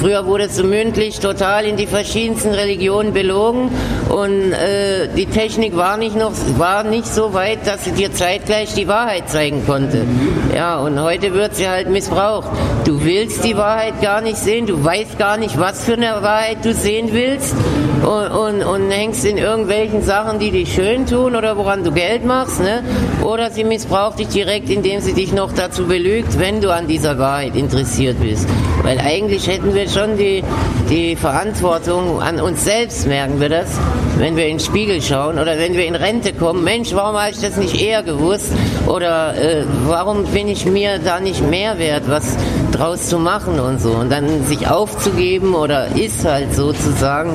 Früher 0.00 0.26
wurde 0.26 0.48
so 0.48 0.64
mündlich 0.64 1.18
total 1.20 1.64
in 1.64 1.76
die 1.76 1.86
verschiedensten 1.86 2.50
Religionen 2.50 3.12
belogen 3.12 3.70
und 4.14 4.52
äh, 4.52 5.08
die 5.16 5.26
Technik 5.26 5.76
war 5.76 5.96
nicht 5.96 6.14
noch 6.14 6.32
war 6.56 6.84
nicht 6.84 7.12
so 7.12 7.34
weit, 7.34 7.66
dass 7.66 7.84
sie 7.84 7.90
dir 7.90 8.12
zeitgleich 8.12 8.72
die 8.74 8.86
Wahrheit 8.86 9.28
zeigen 9.28 9.66
konnte. 9.66 10.06
Ja, 10.54 10.78
und 10.78 11.02
heute 11.02 11.34
wird 11.34 11.56
sie 11.56 11.68
halt 11.68 11.90
missbraucht. 11.90 12.48
Du 12.84 13.04
willst 13.04 13.44
die 13.44 13.56
Wahrheit 13.56 14.00
gar 14.00 14.20
nicht 14.20 14.36
sehen, 14.36 14.66
du 14.66 14.84
weißt 14.84 15.18
gar 15.18 15.36
nicht, 15.36 15.58
was 15.58 15.82
für 15.82 15.94
eine 15.94 16.22
Wahrheit 16.22 16.64
du 16.64 16.72
sehen 16.72 17.08
willst 17.10 17.56
und, 18.04 18.30
und, 18.30 18.62
und 18.62 18.90
hängst 18.90 19.24
in 19.24 19.36
irgendwelchen 19.36 20.02
Sachen, 20.02 20.38
die 20.38 20.52
dich 20.52 20.72
schön 20.72 21.06
tun 21.06 21.34
oder 21.34 21.56
woran 21.56 21.82
du 21.82 21.90
Geld 21.90 22.24
machst, 22.24 22.60
ne? 22.60 22.84
Oder 23.24 23.50
sie 23.50 23.64
missbraucht 23.64 24.20
dich 24.20 24.28
direkt, 24.28 24.70
indem 24.70 25.00
sie 25.00 25.14
dich 25.14 25.32
noch 25.32 25.52
dazu 25.52 25.86
belügt, 25.86 26.38
wenn 26.38 26.60
du 26.60 26.72
an 26.72 26.86
dieser 26.86 27.18
Wahrheit 27.18 27.56
interessiert 27.56 28.20
bist. 28.20 28.46
Weil 28.82 29.00
eigentlich 29.00 29.48
hätten 29.48 29.74
wir 29.74 29.88
schon 29.88 30.16
die, 30.16 30.44
die 30.88 31.16
Verantwortung 31.16 32.22
an 32.22 32.38
uns 32.38 32.64
selbst, 32.64 33.08
merken 33.08 33.40
wir 33.40 33.48
das, 33.48 33.78
wenn 34.18 34.36
wir 34.36 34.46
in 34.46 34.58
den 34.58 34.60
Spiegel 34.60 35.02
schauen 35.02 35.38
oder 35.38 35.58
wenn 35.58 35.74
wir 35.74 35.86
in 35.86 35.94
Rente 35.94 36.32
kommen. 36.32 36.64
Mensch, 36.64 36.94
warum 36.94 37.16
habe 37.16 37.30
ich 37.30 37.40
das 37.40 37.56
nicht 37.56 37.80
eher 37.80 38.02
gewusst? 38.02 38.52
Oder 38.86 39.36
äh, 39.36 39.64
warum 39.86 40.24
bin 40.24 40.48
ich 40.48 40.66
mir 40.66 40.98
da 40.98 41.20
nicht 41.20 41.42
mehr 41.48 41.78
wert, 41.78 42.04
was 42.06 42.36
draus 42.72 43.08
zu 43.08 43.18
machen 43.18 43.58
und 43.60 43.80
so? 43.80 43.90
Und 43.90 44.10
dann 44.10 44.44
sich 44.44 44.68
aufzugeben 44.68 45.54
oder 45.54 45.88
ist 45.96 46.24
halt 46.24 46.54
so 46.54 46.72
zu 46.72 46.92
sagen, 46.92 47.30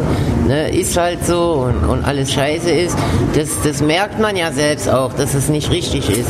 ne, 0.48 0.70
ist 0.70 0.98
halt 0.98 1.26
so 1.26 1.68
und, 1.68 1.90
und 1.90 2.06
alles 2.06 2.32
scheiße 2.32 2.72
ist, 2.72 2.98
das, 3.36 3.50
das 3.64 3.82
merkt 3.82 4.20
man 4.20 4.36
ja 4.36 4.52
selbst 4.52 4.90
auch, 4.90 5.14
dass 5.14 5.34
es 5.34 5.50
nicht 5.50 5.72
richtig 5.72 6.10
ist. 6.10 6.30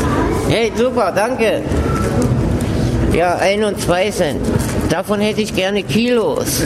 Hey, 0.50 0.72
super, 0.76 1.12
danke. 1.16 1.62
Ja, 3.14 3.36
ein 3.36 3.64
und 3.64 3.80
zwei 3.82 4.12
Cent. 4.12 4.40
Davon 4.90 5.20
hätte 5.20 5.42
ich 5.42 5.56
gerne 5.56 5.84
Kilos. 5.84 6.66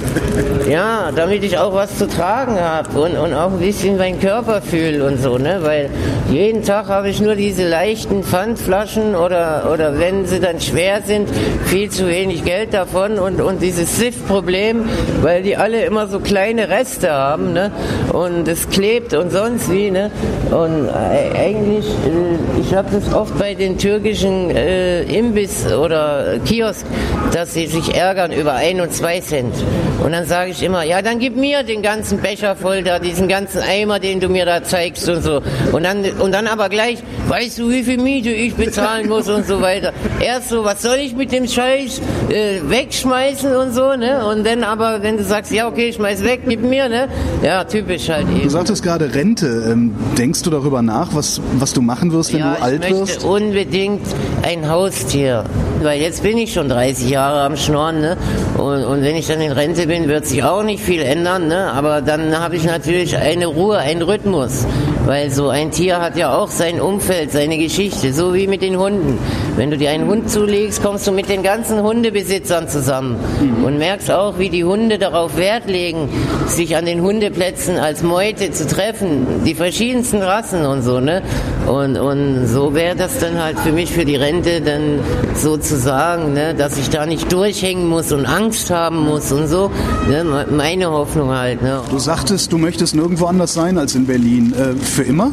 Ja, 0.70 1.12
damit 1.14 1.44
ich 1.44 1.58
auch 1.58 1.74
was 1.74 1.98
zu 1.98 2.08
tragen 2.08 2.58
habe 2.58 3.02
und, 3.02 3.18
und 3.18 3.34
auch 3.34 3.52
ein 3.52 3.60
bisschen 3.60 3.98
meinen 3.98 4.20
Körper 4.22 4.62
fühle 4.62 5.06
und 5.06 5.22
so, 5.22 5.38
ne? 5.38 5.60
Weil 5.62 5.90
jeden 6.32 6.64
Tag 6.64 6.88
habe 6.88 7.10
ich 7.10 7.20
nur 7.20 7.36
diese 7.36 7.68
leichten 7.68 8.24
Pfandflaschen 8.24 9.14
oder, 9.16 9.70
oder 9.74 10.00
wenn 10.00 10.26
sie 10.26 10.40
dann 10.40 10.62
schwer 10.62 11.02
sind, 11.06 11.30
viel 11.66 11.92
zu 11.92 12.08
wenig 12.08 12.46
Geld 12.46 12.74
davon 12.74 13.20
und, 13.20 13.42
und 13.42 13.62
dieses 13.62 13.98
SIF-Problem, 13.98 14.86
weil 15.22 15.44
die 15.44 15.58
alle 15.58 15.84
immer 15.84 16.08
so 16.08 16.22
kleine 16.22 16.70
Reste 16.70 17.12
haben, 17.12 17.52
ne? 17.52 17.72
Und 18.14 18.48
es 18.48 18.70
klebt 18.70 19.14
und 19.14 19.32
sonst 19.32 19.70
wie, 19.70 19.92
ne? 19.92 20.12
Und 20.50 20.88
äh, 20.88 21.38
eigentlich, 21.38 21.86
äh, 21.88 22.62
ich 22.62 22.74
habe 22.74 22.88
das 22.90 23.14
oft 23.14 23.38
bei 23.38 23.54
den 23.54 23.78
türkischen 23.78 24.50
äh, 24.50 25.04
Imbiss 25.04 25.72
oder 25.74 26.40
Kiosk, 26.46 26.86
dass 27.34 27.54
sie 27.54 27.68
sich 27.68 27.94
ärgern 27.94 28.13
ärgern 28.14 28.32
über 28.32 28.54
ein 28.54 28.80
und 28.80 28.94
zwei 28.94 29.20
Cent. 29.20 29.56
Und 30.04 30.12
dann 30.12 30.28
sage 30.28 30.52
ich 30.52 30.62
immer, 30.62 30.84
ja, 30.84 31.02
dann 31.02 31.18
gib 31.18 31.36
mir 31.36 31.64
den 31.64 31.82
ganzen 31.82 32.20
Becher 32.20 32.56
voll 32.56 32.84
da, 32.84 33.00
diesen 33.00 33.28
ganzen 33.28 33.62
Eimer, 33.62 34.00
den 34.00 34.20
du 34.20 34.30
mir 34.30 34.46
da 34.46 34.64
zeigst 34.64 35.10
und 35.10 35.24
so. 35.24 35.42
Und 35.72 35.84
dann, 35.84 36.04
und 36.20 36.32
dann 36.32 36.46
aber 36.46 36.70
gleich, 36.70 37.00
weißt 37.28 37.58
du, 37.58 37.70
wie 37.70 37.84
viel 37.84 37.98
Miete 37.98 38.30
ich 38.30 38.54
bezahlen 38.54 39.10
muss 39.10 39.30
und 39.30 39.48
so 39.48 39.62
weiter. 39.62 39.94
Erst 40.20 40.50
so, 40.50 40.64
was 40.64 40.82
soll 40.82 40.98
ich 40.98 41.16
mit 41.16 41.32
dem 41.32 41.48
Scheiß 41.48 42.02
äh, 42.30 42.60
wegschmeißen 42.68 43.56
und 43.56 43.74
so, 43.74 43.96
ne? 43.96 44.26
Und 44.28 44.46
dann 44.46 44.64
aber, 44.64 45.02
wenn 45.02 45.18
du 45.18 45.24
sagst, 45.24 45.52
ja, 45.52 45.68
okay, 45.68 45.92
schmeiß 45.92 46.24
weg, 46.24 46.42
gib 46.48 46.62
mir, 46.62 46.90
ne? 46.90 47.08
Ja, 47.42 47.64
typisch 47.64 48.10
halt 48.10 48.28
eben. 48.30 48.44
Du 48.44 48.50
sagtest 48.50 48.84
gerade 48.84 49.16
Rente. 49.16 49.70
Ähm, 49.72 49.96
denkst 50.18 50.44
du 50.44 50.50
darüber 50.50 50.82
nach, 50.82 51.16
was, 51.16 51.42
was 51.58 51.74
du 51.74 51.82
machen 51.82 52.12
wirst, 52.12 52.34
wenn 52.34 52.42
ja, 52.42 52.56
du 52.56 52.62
alt 52.62 52.82
wirst? 52.82 52.92
ich 52.92 53.00
möchte 53.00 53.28
unbedingt 53.28 54.06
ein 54.44 54.70
Haustier. 54.70 55.46
Weil 55.84 56.02
jetzt 56.02 56.24
bin 56.24 56.38
ich 56.38 56.54
schon 56.54 56.70
30 56.70 57.10
Jahre 57.10 57.42
am 57.42 57.58
Schnorren, 57.58 58.02
ne? 58.02 58.18
Und, 58.58 58.84
und 58.84 59.02
wenn 59.04 59.16
ich 59.16 59.28
dann 59.28 59.42
in 59.42 59.52
Rente 59.52 59.88
bin, 59.88 60.08
wird 60.08 60.26
sich 60.26 60.44
auch 60.44 60.64
nicht 60.64 60.84
viel 60.84 61.02
ändern, 61.02 61.48
ne? 61.48 61.72
Aber 61.74 62.02
dann 62.02 62.40
habe 62.40 62.56
ich 62.56 62.64
natürlich 62.64 63.18
eine 63.18 63.48
Ruhe, 63.48 63.78
einen 63.78 64.02
Rhythmus. 64.02 64.66
Weil 65.06 65.30
so 65.32 65.50
ein 65.50 65.72
Tier 65.72 66.00
hat 66.00 66.16
ja 66.16 66.34
auch 66.34 66.50
sein 66.50 66.80
Umfeld, 66.80 67.32
seine 67.32 67.58
Geschichte, 67.58 68.14
so 68.14 68.34
wie 68.34 68.48
mit 68.48 68.62
den 68.62 68.78
Hunden. 68.78 69.20
Wenn 69.58 69.70
du 69.70 69.78
dir 69.78 69.90
einen 69.90 70.08
Hund 70.08 70.30
zulegst, 70.30 70.82
kommst 70.82 71.06
du 71.08 71.12
mit 71.12 71.30
den 71.30 71.44
ganzen 71.44 71.82
Hundebesitzern 71.84 72.70
zusammen 72.70 73.18
mhm. 73.42 73.66
und 73.66 73.78
merkst 73.78 74.10
auch, 74.12 74.40
wie 74.40 74.50
die 74.50 74.64
Hunde 74.64 74.98
darauf 74.98 75.36
Wert 75.38 75.68
legen, 75.68 76.10
sich 76.48 76.76
an 76.76 76.86
den 76.86 77.02
Hundeplätzen 77.02 77.78
als 77.78 78.02
Meute 78.02 78.52
zu 78.52 78.66
treffen, 78.66 79.44
die 79.46 79.56
verschiedensten 79.56 80.22
Rassen 80.22 80.66
und 80.66 80.84
so, 80.84 81.00
ne? 81.00 81.22
Und, 81.68 81.98
und 81.98 82.48
so 82.48 82.74
wäre 82.74 82.96
das 82.96 83.20
dann 83.20 83.42
halt 83.42 83.58
für 83.60 83.72
mich 83.72 83.92
für 83.92 84.04
die 84.04 84.18
Rente 84.18 84.60
dann 84.62 85.00
sozusagen, 85.36 86.34
ne, 86.34 86.54
dass 86.54 86.78
ich 86.78 86.90
da 86.90 87.06
nicht 87.06 87.32
durchhängen 87.32 87.88
muss 87.88 88.12
und 88.12 88.26
Angst 88.26 88.70
haben 88.70 89.06
muss 89.06 89.32
und 89.32 89.48
so. 89.48 89.72
Ne? 90.10 90.46
Meine 90.52 90.92
Hoffnung 90.92 91.30
halt. 91.30 91.62
Ne? 91.62 91.82
Du 91.90 92.00
sagtest, 92.00 92.52
du 92.52 92.58
möchtest 92.58 92.96
nirgendwo 92.96 93.28
anders 93.28 93.54
sein 93.54 93.78
als 93.78 93.96
in 93.96 94.06
Berlin. 94.06 94.54
Äh, 94.54 94.76
für 94.94 95.04
immer? 95.04 95.32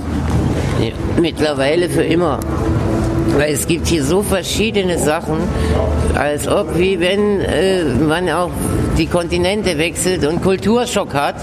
Ja, 0.80 0.92
mittlerweile 1.20 1.90
für 1.90 2.02
immer. 2.02 2.40
Weil 3.36 3.52
es 3.52 3.66
gibt 3.66 3.86
hier 3.86 4.04
so 4.04 4.22
verschiedene 4.22 4.98
Sachen, 4.98 5.38
als 6.14 6.48
ob 6.48 6.78
wie 6.78 7.00
wenn 7.00 7.40
äh, 7.40 7.84
man 7.84 8.28
auch 8.28 8.50
die 8.98 9.06
Kontinente 9.06 9.78
wechselt 9.78 10.26
und 10.26 10.42
Kulturschock 10.42 11.14
hat. 11.14 11.36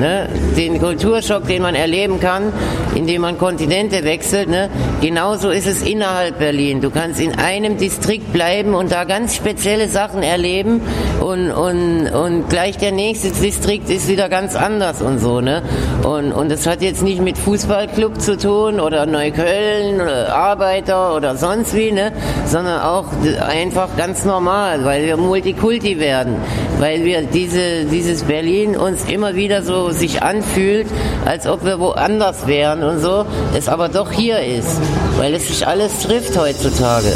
Ne? 0.00 0.28
Den 0.56 0.80
Kulturschock, 0.80 1.46
den 1.46 1.62
man 1.62 1.76
erleben 1.76 2.18
kann, 2.18 2.52
indem 2.94 3.22
man 3.22 3.38
Kontinente 3.38 4.02
wechselt. 4.02 4.48
Ne? 4.48 4.68
Genauso 5.00 5.50
ist 5.50 5.68
es 5.68 5.82
innerhalb 5.82 6.38
Berlin. 6.40 6.80
Du 6.80 6.90
kannst 6.90 7.20
in 7.20 7.38
einem 7.38 7.76
Distrikt 7.76 8.32
bleiben 8.32 8.74
und 8.74 8.90
da 8.90 9.04
ganz 9.04 9.36
spezielle 9.36 9.88
Sachen 9.88 10.24
erleben 10.24 10.80
und, 11.20 11.52
und, 11.52 12.08
und 12.08 12.48
gleich 12.48 12.78
der 12.78 12.90
nächste 12.90 13.30
Distrikt 13.30 13.88
ist 13.90 14.08
wieder 14.08 14.28
ganz 14.28 14.56
anders 14.56 15.00
und 15.00 15.20
so. 15.20 15.40
Ne? 15.40 15.62
Und, 16.02 16.32
und 16.32 16.50
das 16.50 16.66
hat 16.66 16.82
jetzt 16.82 17.02
nicht 17.02 17.22
mit 17.22 17.38
Fußballclub 17.38 18.20
zu 18.20 18.36
tun 18.36 18.80
oder 18.80 19.06
Neukölln 19.06 20.00
oder 20.00 20.34
Arbeiter 20.34 21.14
oder 21.18 21.36
sonst 21.36 21.74
wie, 21.74 21.92
ne? 21.92 22.12
sondern 22.46 22.80
auch 22.80 23.06
einfach 23.46 23.96
ganz 23.96 24.24
normal, 24.24 24.84
weil 24.84 25.04
wir 25.04 25.16
Multikulti 25.16 25.98
werden, 25.98 26.36
weil 26.78 27.04
wir 27.04 27.22
diese, 27.22 27.84
dieses 27.84 28.22
Berlin 28.22 28.76
uns 28.76 29.04
immer 29.04 29.34
wieder 29.34 29.62
so 29.62 29.90
sich 29.90 30.22
anfühlt, 30.22 30.86
als 31.26 31.46
ob 31.46 31.64
wir 31.64 31.80
woanders 31.80 32.46
wären 32.46 32.82
und 32.84 33.00
so, 33.00 33.26
es 33.56 33.68
aber 33.68 33.88
doch 33.88 34.12
hier 34.12 34.38
ist, 34.40 34.80
weil 35.18 35.34
es 35.34 35.48
sich 35.48 35.66
alles 35.66 36.02
trifft 36.02 36.38
heutzutage. 36.38 37.12